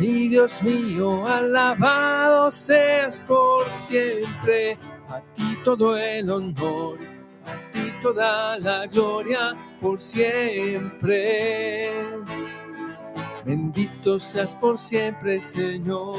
y 0.00 0.28
Dios 0.28 0.62
mío, 0.62 1.26
alabado 1.26 2.50
seas 2.50 3.20
por 3.20 3.70
siempre. 3.70 4.78
a 5.08 5.20
ti 5.34 5.58
todo 5.64 5.96
el 5.96 6.30
honor, 6.30 6.98
a 7.44 7.54
ti 7.72 7.92
toda 8.00 8.58
la 8.58 8.86
gloria 8.86 9.54
por 9.80 10.00
siempre. 10.00 11.90
Bendito 13.44 14.18
seas 14.18 14.54
por 14.54 14.78
siempre, 14.78 15.38
Señor. 15.40 16.16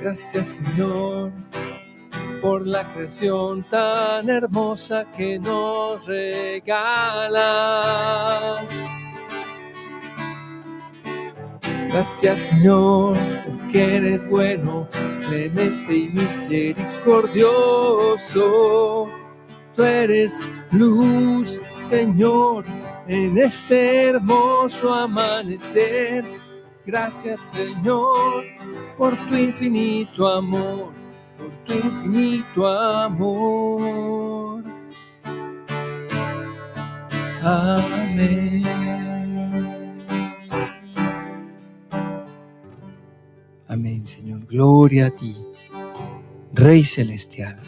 Gracias, 0.00 0.48
Señor, 0.48 1.30
por 2.40 2.66
la 2.66 2.82
creación 2.82 3.62
tan 3.62 4.28
hermosa 4.28 5.04
que 5.16 5.38
nos 5.38 6.04
regalas. 6.06 7.32
Gracias, 11.92 12.40
Señor, 12.40 13.16
porque 13.46 13.96
eres 13.96 14.28
bueno, 14.28 14.86
clemente 15.26 15.94
y 15.94 16.08
misericordioso. 16.08 19.08
Tú 19.74 19.82
eres 19.82 20.46
luz, 20.70 21.62
Señor 21.80 22.64
en 23.06 23.38
este 23.38 24.10
hermoso 24.10 24.92
amanecer. 24.92 26.24
Gracias 26.84 27.40
Señor 27.40 28.44
por 28.96 29.16
tu 29.28 29.36
infinito 29.36 30.26
amor, 30.26 30.92
por 31.38 31.50
tu 31.64 31.74
infinito 31.74 32.66
amor. 32.66 34.64
Amén. 37.42 38.81
Señor, 44.04 44.46
gloria 44.46 45.06
a 45.06 45.10
ti, 45.10 45.36
Rey 46.52 46.84
Celestial. 46.84 47.58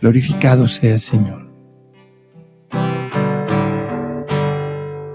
Glorificado 0.00 0.66
sea 0.68 0.98
Señor. 0.98 1.48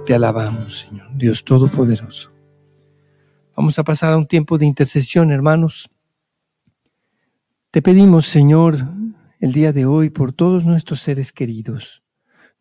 Te 0.05 0.13
alabamos, 0.13 0.79
Señor, 0.79 1.07
Dios 1.15 1.43
Todopoderoso. 1.45 2.33
Vamos 3.55 3.79
a 3.79 3.83
pasar 3.83 4.13
a 4.13 4.17
un 4.17 4.27
tiempo 4.27 4.57
de 4.57 4.65
intercesión, 4.65 5.31
hermanos. 5.31 5.89
Te 7.71 7.81
pedimos, 7.81 8.25
Señor, 8.27 8.75
el 9.39 9.53
día 9.53 9.71
de 9.71 9.85
hoy 9.85 10.09
por 10.09 10.33
todos 10.33 10.65
nuestros 10.65 10.99
seres 10.99 11.31
queridos, 11.31 12.03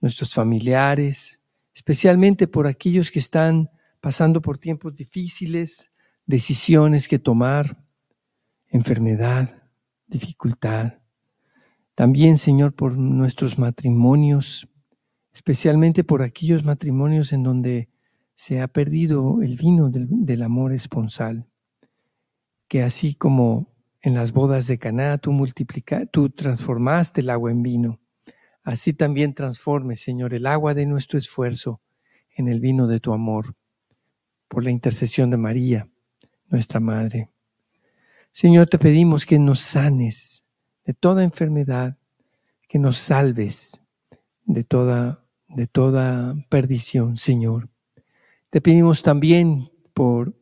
nuestros 0.01 0.33
familiares, 0.35 1.42
especialmente 1.75 2.49
por 2.49 2.67
aquellos 2.67 3.11
que 3.11 3.19
están 3.19 3.71
pasando 4.01 4.43
por 4.43 4.59
tiempos 4.59 4.97
difíciles, 4.97 5.91
decisiones 6.27 7.09
que 7.09 7.19
tomar, 7.19 7.85
enfermedad, 8.69 9.63
dificultad. 10.07 10.95
También, 11.95 12.39
Señor, 12.39 12.75
por 12.75 12.97
nuestros 12.97 13.59
matrimonios, 13.59 14.69
especialmente 15.33 16.05
por 16.05 16.23
aquellos 16.23 16.65
matrimonios 16.65 17.33
en 17.33 17.43
donde 17.43 17.91
se 18.35 18.61
ha 18.61 18.69
perdido 18.69 19.41
el 19.43 19.57
vino 19.57 19.89
del, 19.89 20.43
amor 20.43 20.73
esponsal, 20.73 21.47
que 22.67 22.83
así 22.83 23.15
como 23.15 23.73
en 24.01 24.15
las 24.15 24.33
bodas 24.33 24.67
de 24.67 24.79
Caná 24.79 25.19
tú 25.19 25.33
tú 26.11 26.31
transformaste 26.31 27.21
el 27.21 27.31
agua 27.31 27.51
en 27.51 27.63
vino, 27.63 28.01
así 28.63 28.93
también 28.93 29.35
transforme, 29.35 29.97
Señor, 29.97 30.35
el 30.35 30.47
agua 30.47 30.75
de 30.75 30.87
nuestro 30.87 31.19
esfuerzo 31.19 31.81
en 32.37 32.49
el 32.49 32.61
vino 32.61 32.87
de 32.87 33.01
tu 33.01 33.13
amor, 33.13 33.55
por 34.49 34.65
la 34.65 34.71
intercesión 34.71 35.31
de 35.31 35.37
María, 35.37 35.89
nuestra 36.49 36.81
Madre. 36.81 37.31
Señor, 38.33 38.67
te 38.69 38.79
pedimos 38.79 39.27
que 39.27 39.39
nos 39.39 39.61
sanes 39.61 40.47
de 40.85 40.93
toda 40.93 41.25
enfermedad, 41.25 41.99
que 42.69 42.79
nos 42.79 42.99
salves 42.99 43.81
de 44.45 44.65
toda, 44.65 45.25
de 45.49 45.67
toda 45.67 46.35
perdición, 46.49 47.17
Señor. 47.17 47.69
Te 48.51 48.61
pedimos 48.61 49.03
también 49.03 49.71
por 49.95 50.35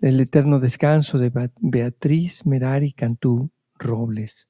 el 0.00 0.20
eterno 0.20 0.60
descanso 0.60 1.18
de 1.18 1.50
Beatriz 1.60 2.44
Merari 2.46 2.92
Cantú 2.92 3.50
Robles. 3.74 4.48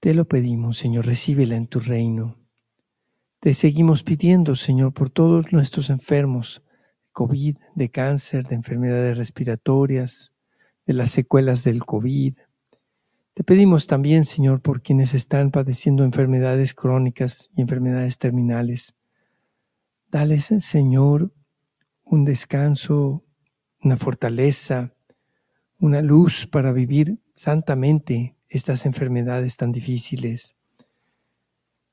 Te 0.00 0.14
lo 0.14 0.26
pedimos, 0.26 0.78
Señor, 0.78 1.06
recíbela 1.06 1.56
en 1.56 1.66
tu 1.66 1.80
reino. 1.80 2.36
Te 3.38 3.54
seguimos 3.54 4.02
pidiendo, 4.02 4.56
Señor, 4.56 4.92
por 4.92 5.10
todos 5.10 5.52
nuestros 5.52 5.90
enfermos, 5.90 6.62
de 6.64 6.70
COVID, 7.12 7.56
de 7.74 7.90
cáncer, 7.90 8.46
de 8.46 8.54
enfermedades 8.54 9.18
respiratorias, 9.18 10.32
de 10.86 10.94
las 10.94 11.10
secuelas 11.10 11.64
del 11.64 11.84
COVID, 11.84 12.34
te 13.40 13.44
pedimos 13.44 13.86
también, 13.86 14.26
Señor, 14.26 14.60
por 14.60 14.82
quienes 14.82 15.14
están 15.14 15.50
padeciendo 15.50 16.04
enfermedades 16.04 16.74
crónicas 16.74 17.48
y 17.56 17.62
enfermedades 17.62 18.18
terminales. 18.18 18.94
Dales, 20.10 20.52
Señor, 20.58 21.32
un 22.04 22.26
descanso, 22.26 23.24
una 23.82 23.96
fortaleza, 23.96 24.92
una 25.78 26.02
luz 26.02 26.46
para 26.46 26.72
vivir 26.72 27.18
santamente 27.34 28.36
estas 28.50 28.84
enfermedades 28.84 29.56
tan 29.56 29.72
difíciles. 29.72 30.56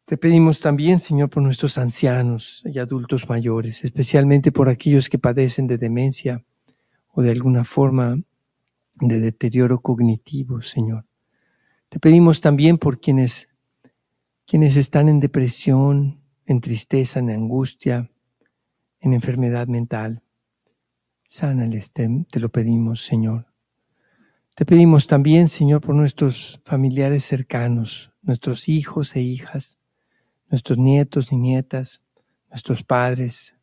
Te 0.05 0.17
pedimos 0.17 0.59
también, 0.59 0.99
Señor, 0.99 1.29
por 1.29 1.43
nuestros 1.43 1.77
ancianos 1.77 2.63
y 2.65 2.79
adultos 2.79 3.29
mayores, 3.29 3.83
especialmente 3.83 4.51
por 4.51 4.67
aquellos 4.67 5.09
que 5.09 5.19
padecen 5.19 5.67
de 5.67 5.77
demencia 5.77 6.43
o 7.09 7.21
de 7.21 7.31
alguna 7.31 7.63
forma 7.63 8.19
de 8.99 9.19
deterioro 9.19 9.79
cognitivo, 9.81 10.61
Señor. 10.61 11.05
Te 11.89 11.99
pedimos 11.99 12.41
también 12.41 12.77
por 12.77 12.99
quienes, 12.99 13.49
quienes 14.45 14.77
están 14.77 15.09
en 15.09 15.19
depresión, 15.19 16.21
en 16.45 16.61
tristeza, 16.61 17.19
en 17.19 17.29
angustia, 17.29 18.09
en 18.99 19.13
enfermedad 19.13 19.67
mental. 19.67 20.23
Sánales, 21.27 21.91
te, 21.91 22.25
te 22.31 22.39
lo 22.39 22.49
pedimos, 22.49 23.03
Señor. 23.03 23.45
Te 24.57 24.65
pedimos 24.65 25.05
también, 25.05 25.47
Señor, 25.47 25.81
por 25.81 25.93
nuestros 25.93 26.59
familiares 26.65 27.23
cercanos, 27.23 28.11
nuestros 28.23 28.67
hijos 28.67 29.15
e 29.15 29.21
hijas, 29.21 29.77
nuestros 30.49 30.79
nietos 30.79 31.31
y 31.31 31.37
nietas, 31.37 32.01
nuestros 32.49 32.83
padres. 32.83 33.55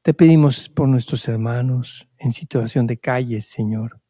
Te 0.00 0.14
pedimos 0.14 0.68
por 0.68 0.86
nuestros 0.86 1.26
hermanos 1.26 2.08
en 2.18 2.30
situación 2.30 2.86
de 2.86 2.98
calles, 2.98 3.46
Señor. 3.46 4.00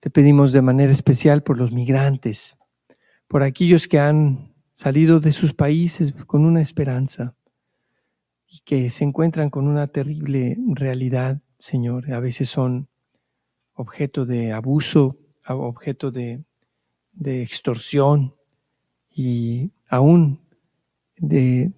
Te 0.00 0.08
pedimos 0.08 0.50
de 0.52 0.62
manera 0.62 0.90
especial 0.90 1.42
por 1.42 1.58
los 1.58 1.72
migrantes, 1.72 2.56
por 3.28 3.42
aquellos 3.42 3.86
que 3.86 3.98
han 3.98 4.54
salido 4.72 5.20
de 5.20 5.32
sus 5.32 5.52
países 5.52 6.14
con 6.24 6.46
una 6.46 6.62
esperanza 6.62 7.36
y 8.46 8.60
que 8.60 8.88
se 8.88 9.04
encuentran 9.04 9.50
con 9.50 9.68
una 9.68 9.88
terrible 9.88 10.56
realidad, 10.68 11.42
Señor. 11.58 12.10
A 12.14 12.20
veces 12.20 12.48
son 12.48 12.88
objeto 13.74 14.24
de 14.24 14.50
abuso, 14.50 15.18
objeto 15.46 16.10
de, 16.10 16.44
extorsión 17.22 18.34
y 19.10 19.72
aún 19.88 20.40
de, 21.16 21.72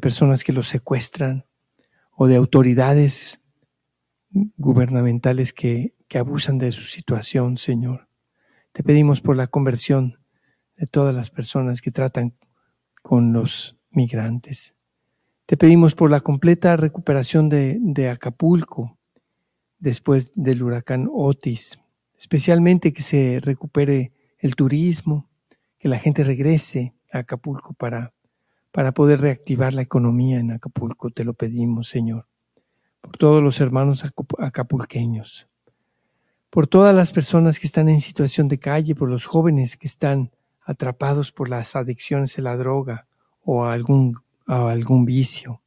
personas 0.00 0.42
que 0.42 0.52
los 0.52 0.68
secuestran 0.68 1.46
o 2.16 2.26
de 2.26 2.36
autoridades 2.36 3.40
gubernamentales 4.56 5.52
que, 5.52 5.94
que 6.08 6.18
abusan 6.18 6.58
de 6.58 6.72
su 6.72 6.84
situación, 6.84 7.56
Señor. 7.56 8.08
Te 8.72 8.82
pedimos 8.82 9.20
por 9.20 9.36
la 9.36 9.46
conversión 9.46 10.18
de 10.76 10.86
todas 10.86 11.14
las 11.14 11.30
personas 11.30 11.80
que 11.80 11.92
tratan 11.92 12.34
con 13.02 13.32
los 13.32 13.76
migrantes. 13.90 14.74
Te 15.46 15.56
pedimos 15.56 15.94
por 15.94 16.10
la 16.10 16.20
completa 16.20 16.76
recuperación 16.76 17.48
de, 17.48 18.08
Acapulco 18.10 18.98
después 19.78 20.32
del 20.34 20.62
huracán 20.62 21.08
Otis, 21.12 21.78
especialmente 22.24 22.94
que 22.94 23.02
se 23.02 23.38
recupere 23.42 24.10
el 24.38 24.56
turismo, 24.56 25.28
que 25.78 25.88
la 25.90 25.98
gente 25.98 26.24
regrese 26.24 26.94
a 27.12 27.18
Acapulco 27.18 27.74
para, 27.74 28.14
para 28.72 28.94
poder 28.94 29.20
reactivar 29.20 29.74
la 29.74 29.82
economía 29.82 30.38
en 30.38 30.50
Acapulco. 30.50 31.10
Te 31.10 31.22
lo 31.22 31.34
pedimos, 31.34 31.88
Señor, 31.88 32.26
por 33.02 33.18
todos 33.18 33.42
los 33.42 33.60
hermanos 33.60 34.06
acapulqueños, 34.38 35.48
por 36.48 36.66
todas 36.66 36.94
las 36.94 37.12
personas 37.12 37.60
que 37.60 37.66
están 37.66 37.90
en 37.90 38.00
situación 38.00 38.48
de 38.48 38.58
calle, 38.58 38.94
por 38.94 39.10
los 39.10 39.26
jóvenes 39.26 39.76
que 39.76 39.86
están 39.86 40.30
atrapados 40.62 41.30
por 41.30 41.50
las 41.50 41.76
adicciones 41.76 42.38
a 42.38 42.42
la 42.42 42.56
droga 42.56 43.06
o 43.42 43.66
a 43.66 43.74
algún, 43.74 44.16
a 44.46 44.70
algún 44.70 45.04
vicio. 45.04 45.60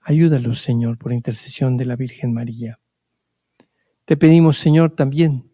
Ayúdalos, 0.00 0.60
Señor, 0.60 0.98
por 0.98 1.12
intercesión 1.12 1.76
de 1.76 1.84
la 1.84 1.94
Virgen 1.94 2.34
María. 2.34 2.80
Te 4.04 4.16
pedimos, 4.16 4.58
Señor, 4.58 4.90
también 4.90 5.53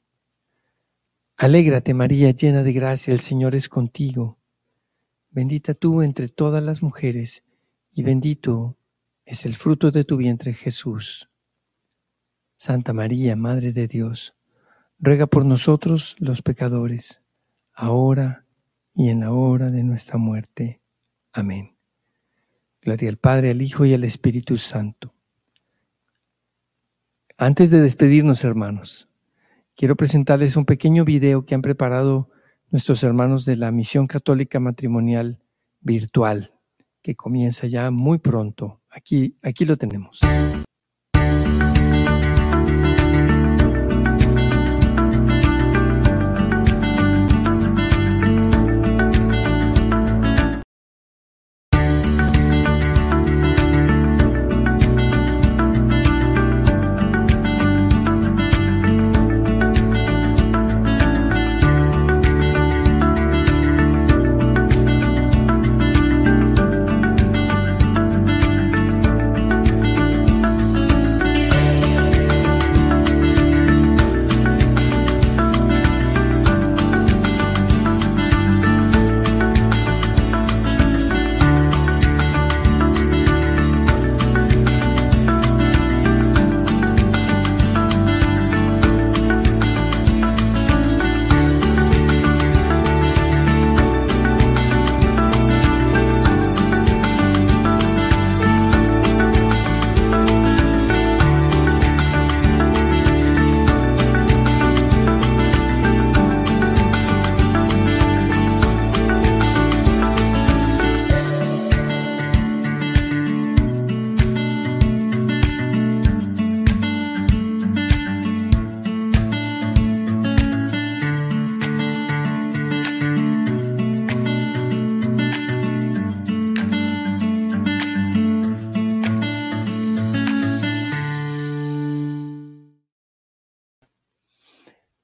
Alégrate 1.41 1.95
María, 1.95 2.29
llena 2.29 2.61
de 2.61 2.71
gracia, 2.71 3.11
el 3.11 3.19
Señor 3.19 3.55
es 3.55 3.67
contigo. 3.67 4.37
Bendita 5.31 5.73
tú 5.73 6.03
entre 6.03 6.27
todas 6.27 6.61
las 6.61 6.83
mujeres 6.83 7.43
y 7.91 8.03
bendito 8.03 8.77
es 9.25 9.47
el 9.47 9.55
fruto 9.55 9.89
de 9.89 10.03
tu 10.03 10.17
vientre 10.17 10.53
Jesús. 10.53 11.31
Santa 12.57 12.93
María, 12.93 13.35
Madre 13.35 13.73
de 13.73 13.87
Dios, 13.87 14.35
ruega 14.99 15.25
por 15.25 15.43
nosotros 15.43 16.15
los 16.19 16.43
pecadores, 16.43 17.23
ahora 17.73 18.45
y 18.93 19.09
en 19.09 19.21
la 19.21 19.31
hora 19.31 19.71
de 19.71 19.81
nuestra 19.81 20.19
muerte. 20.19 20.79
Amén. 21.33 21.75
Gloria 22.83 23.09
al 23.09 23.17
Padre, 23.17 23.49
al 23.49 23.63
Hijo 23.63 23.83
y 23.83 23.95
al 23.95 24.03
Espíritu 24.03 24.59
Santo. 24.59 25.11
Antes 27.35 27.71
de 27.71 27.81
despedirnos, 27.81 28.43
hermanos, 28.43 29.10
quiero 29.75 29.95
presentarles 29.95 30.55
un 30.55 30.65
pequeño 30.65 31.05
video 31.05 31.45
que 31.45 31.55
han 31.55 31.61
preparado 31.61 32.29
nuestros 32.69 33.03
hermanos 33.03 33.45
de 33.45 33.57
la 33.57 33.71
Misión 33.71 34.07
Católica 34.07 34.59
Matrimonial 34.59 35.39
Virtual, 35.81 36.53
que 37.01 37.15
comienza 37.15 37.67
ya 37.67 37.91
muy 37.91 38.19
pronto. 38.19 38.81
Aquí, 38.89 39.37
aquí 39.41 39.65
lo 39.65 39.77
tenemos. 39.77 40.19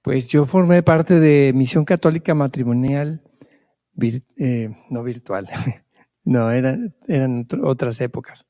Pues 0.07 0.29
yo 0.29 0.45
formé 0.45 0.83
parte 0.83 1.19
de 1.19 1.51
Misión 1.53 1.83
Católica 1.83 2.33
Matrimonial, 2.33 3.21
eh, 4.37 4.69
no 4.89 5.03
virtual, 5.03 5.49
no, 6.23 6.49
eran, 6.49 6.95
eran 7.09 7.45
otras 7.61 7.99
épocas. 7.99 8.47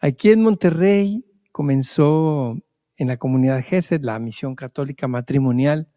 Aquí 0.00 0.32
en 0.32 0.42
Monterrey 0.42 1.24
comenzó 1.50 2.58
en 2.98 3.08
la 3.08 3.16
comunidad 3.16 3.64
GESED 3.64 4.02
la 4.02 4.18
Misión 4.18 4.54
Católica 4.54 5.08
Matrimonial, 5.08 5.88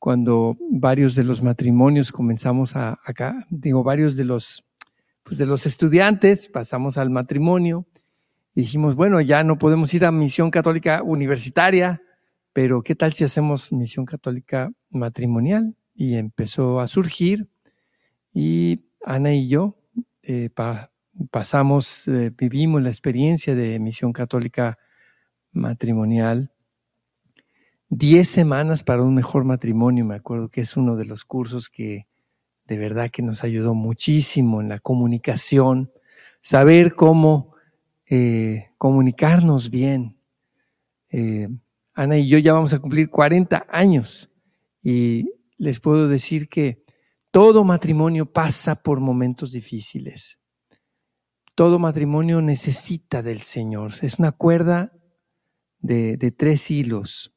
cuando 0.00 0.56
varios 0.72 1.14
de 1.14 1.22
los 1.22 1.40
matrimonios 1.40 2.10
comenzamos 2.10 2.74
a, 2.74 2.98
acá, 3.04 3.46
digo, 3.48 3.84
varios 3.84 4.16
de 4.16 4.24
los, 4.24 4.64
pues 5.22 5.38
de 5.38 5.46
los 5.46 5.66
estudiantes 5.66 6.48
pasamos 6.48 6.98
al 6.98 7.10
matrimonio 7.10 7.86
y 8.56 8.62
dijimos, 8.62 8.96
bueno, 8.96 9.20
ya 9.20 9.44
no 9.44 9.56
podemos 9.56 9.94
ir 9.94 10.04
a 10.04 10.10
Misión 10.10 10.50
Católica 10.50 11.04
Universitaria, 11.04 12.02
pero 12.52 12.82
¿qué 12.82 12.94
tal 12.94 13.12
si 13.12 13.24
hacemos 13.24 13.72
misión 13.72 14.04
católica 14.04 14.72
matrimonial? 14.90 15.74
Y 15.94 16.16
empezó 16.16 16.80
a 16.80 16.86
surgir 16.86 17.48
y 18.32 18.84
Ana 19.04 19.34
y 19.34 19.48
yo 19.48 19.76
eh, 20.22 20.50
pasamos, 21.30 22.08
eh, 22.08 22.32
vivimos 22.36 22.82
la 22.82 22.88
experiencia 22.88 23.54
de 23.54 23.78
misión 23.78 24.12
católica 24.12 24.78
matrimonial. 25.52 26.52
Diez 27.88 28.28
semanas 28.28 28.84
para 28.84 29.02
un 29.02 29.14
mejor 29.14 29.44
matrimonio, 29.44 30.04
me 30.04 30.14
acuerdo 30.14 30.48
que 30.48 30.62
es 30.62 30.76
uno 30.76 30.96
de 30.96 31.04
los 31.04 31.24
cursos 31.24 31.68
que 31.68 32.06
de 32.66 32.78
verdad 32.78 33.10
que 33.10 33.22
nos 33.22 33.44
ayudó 33.44 33.74
muchísimo 33.74 34.62
en 34.62 34.68
la 34.68 34.78
comunicación, 34.78 35.92
saber 36.40 36.94
cómo 36.94 37.54
eh, 38.08 38.70
comunicarnos 38.78 39.68
bien. 39.68 40.16
Ana 41.94 42.18
y 42.18 42.28
yo 42.28 42.38
ya 42.38 42.52
vamos 42.52 42.72
a 42.72 42.78
cumplir 42.78 43.10
40 43.10 43.66
años 43.68 44.30
y 44.82 45.30
les 45.58 45.80
puedo 45.80 46.08
decir 46.08 46.48
que 46.48 46.84
todo 47.30 47.64
matrimonio 47.64 48.26
pasa 48.26 48.76
por 48.76 49.00
momentos 49.00 49.52
difíciles. 49.52 50.38
Todo 51.54 51.78
matrimonio 51.78 52.40
necesita 52.40 53.22
del 53.22 53.40
Señor. 53.40 53.92
Es 54.02 54.18
una 54.18 54.32
cuerda 54.32 54.92
de, 55.80 56.16
tres 56.36 56.70
hilos, 56.70 57.34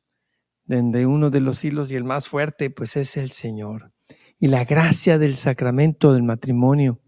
donde 0.65 1.05
uno 1.05 1.29
de 1.29 1.41
los 1.41 1.63
hilos 1.65 1.91
y 1.91 1.95
el 1.95 2.03
más 2.03 2.27
fuerte 2.27 2.69
pues 2.69 2.95
es 2.95 3.17
el 3.17 3.29
Señor. 3.29 3.91
Y 4.37 4.47
la 4.47 4.65
gracia 4.65 5.17
del 5.17 5.35
sacramento 5.35 6.13
del 6.13 6.23
matrimonio 6.23 7.01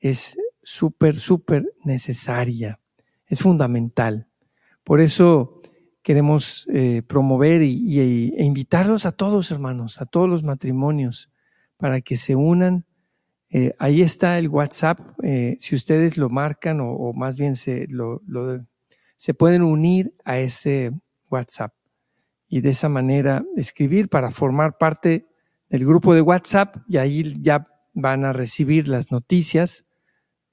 es 0.00 0.36
súper, 0.62 1.16
súper 1.16 1.74
necesaria, 1.84 2.80
es 3.26 3.40
fundamental. 3.40 4.28
Por 4.82 5.00
eso 5.00 5.62
queremos 6.04 6.68
eh, 6.70 7.02
promover 7.02 7.62
y, 7.62 7.98
e 7.98 8.44
invitarlos 8.44 9.06
a 9.06 9.10
todos, 9.10 9.50
hermanos, 9.50 10.00
a 10.02 10.04
todos 10.04 10.28
los 10.28 10.44
matrimonios, 10.44 11.30
para 11.78 12.02
que 12.02 12.16
se 12.16 12.36
unan. 12.36 12.84
Eh, 13.48 13.74
ahí 13.78 14.02
está 14.02 14.38
el 14.38 14.48
WhatsApp, 14.48 15.00
eh, 15.22 15.56
si 15.58 15.74
ustedes 15.74 16.16
lo 16.18 16.28
marcan 16.28 16.80
o, 16.80 17.12
más 17.14 17.36
bien 17.36 17.56
se, 17.56 17.86
lo, 17.88 18.20
se 19.16 19.32
pueden 19.32 19.62
unir 19.62 20.14
a 20.24 20.38
ese 20.38 20.92
WhatsApp 21.30 21.72
y 22.48 22.60
de 22.60 22.70
esa 22.70 22.88
manera 22.88 23.44
escribir 23.56 24.08
para 24.08 24.30
formar 24.30 24.76
parte 24.76 25.26
del 25.70 25.86
grupo 25.86 26.14
de 26.14 26.20
WhatsApp 26.20 26.76
y 26.86 26.98
ahí 26.98 27.34
ya 27.40 27.66
van 27.94 28.24
a 28.24 28.32
recibir 28.32 28.88
las 28.88 29.10
noticias 29.10 29.86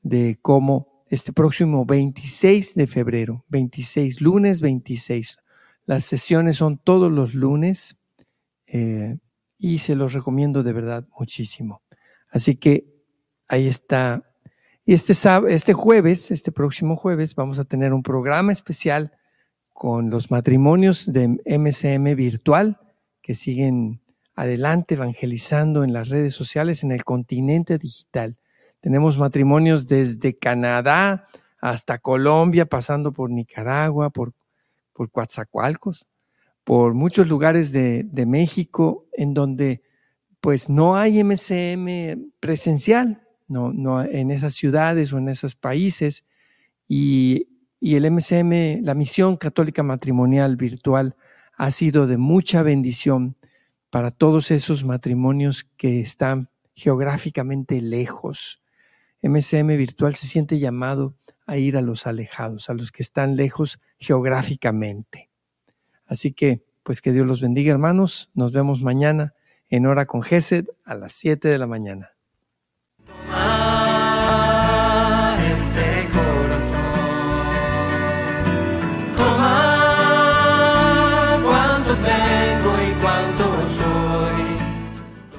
de 0.02 0.38
cómo 0.41 0.91
este 1.12 1.34
próximo 1.34 1.86
26 1.86 2.74
de 2.76 2.88
febrero, 2.88 3.43
26, 3.49 4.22
lunes 4.22 4.62
26. 4.62 5.38
Las 5.86 6.05
sesiones 6.05 6.55
son 6.55 6.78
todos 6.78 7.12
los 7.12 7.34
lunes 7.34 7.97
eh, 8.66 9.18
y 9.57 9.80
se 9.80 9.95
los 9.95 10.14
recomiendo 10.14 10.64
de 10.64 10.72
verdad 10.72 11.05
muchísimo. 11.20 11.82
Así 12.30 12.55
que 12.55 12.86
ahí 13.49 13.68
está. 13.68 14.24
Y 14.86 14.93
este, 14.93 15.14
este 15.49 15.74
jueves, 15.74 16.32
este 16.32 16.53
próximo 16.53 16.95
jueves, 16.95 17.36
vamos 17.36 17.59
a 17.59 17.66
tener 17.66 17.91
un 17.91 18.03
programa 18.03 18.53
especial 18.53 19.12
con 19.74 20.09
los 20.09 20.32
matrimonios 20.32 21.12
de 21.12 21.28
MCM 21.45 22.16
virtual 22.16 22.80
que 23.22 23.36
siguen 23.36 24.01
adelante 24.34 24.93
evangelizando 24.93 25.84
en 25.84 25.91
las 25.91 26.07
redes 26.07 26.34
sociales 26.34 26.86
en 26.86 26.91
el 26.91 27.03
continente 27.03 27.78
digital. 27.78 28.38
Tenemos 28.82 29.18
matrimonios 29.18 29.88
desde 29.88 30.38
Canadá 30.38 31.28
hasta 31.60 32.00
Colombia, 32.00 32.66
pasando 32.66 33.14
por 33.14 33.30
Nicaragua, 33.30 34.10
por, 34.10 34.34
por 34.94 35.10
Coatzacoalcos, 35.12 36.08
por 36.64 36.94
muchos 36.94 37.28
lugares 37.28 37.72
de, 37.72 38.04
de 38.04 38.26
México 38.26 39.06
en 39.14 39.34
donde 39.34 39.82
pues 40.42 40.70
no 40.70 40.98
hay 40.98 41.24
MCM 41.24 42.32
presencial, 42.40 43.22
no, 43.48 43.72
no 43.72 44.02
en 44.02 44.32
esas 44.32 44.56
ciudades 44.56 45.14
o 45.14 45.20
en 45.20 45.30
esos 45.30 45.56
países. 45.56 46.26
Y, 46.88 47.48
y 47.80 47.96
el 47.96 48.10
MCM, 48.12 48.84
la 48.84 48.96
misión 48.96 49.38
católica 49.38 49.84
matrimonial 49.84 50.56
virtual, 50.56 51.16
ha 51.56 51.70
sido 51.70 52.08
de 52.08 52.18
mucha 52.18 52.64
bendición 52.64 53.38
para 53.92 54.10
todos 54.10 54.50
esos 54.50 54.84
matrimonios 54.84 55.68
que 55.78 56.00
están 56.00 56.50
geográficamente 56.74 57.82
lejos. 57.82 58.61
MCM 59.22 59.78
Virtual 59.78 60.15
se 60.15 60.28
siente 60.28 60.59
llamado 60.59 61.15
a 61.45 61.57
ir 61.57 61.78
a 61.78 61.82
los 61.82 62.07
alejados, 62.07 62.69
a 62.69 62.74
los 62.74 62.91
que 62.91 63.03
están 63.03 63.36
lejos 63.36 63.80
geográficamente. 63.99 65.30
Así 66.05 66.34
que, 66.34 66.63
pues 66.84 67.01
que 67.01 67.13
Dios 67.13 67.28
los 67.28 67.41
bendiga, 67.41 67.72
hermanos. 67.72 68.32
Nos 68.34 68.51
vemos 68.51 68.82
mañana 68.82 69.34
en 69.69 69.86
Hora 69.86 70.05
con 70.05 70.24
Gesed 70.24 70.65
a 70.84 70.95
las 70.95 71.11
7 71.13 71.47
de 71.47 71.57
la 71.57 71.67
mañana. 71.67 72.11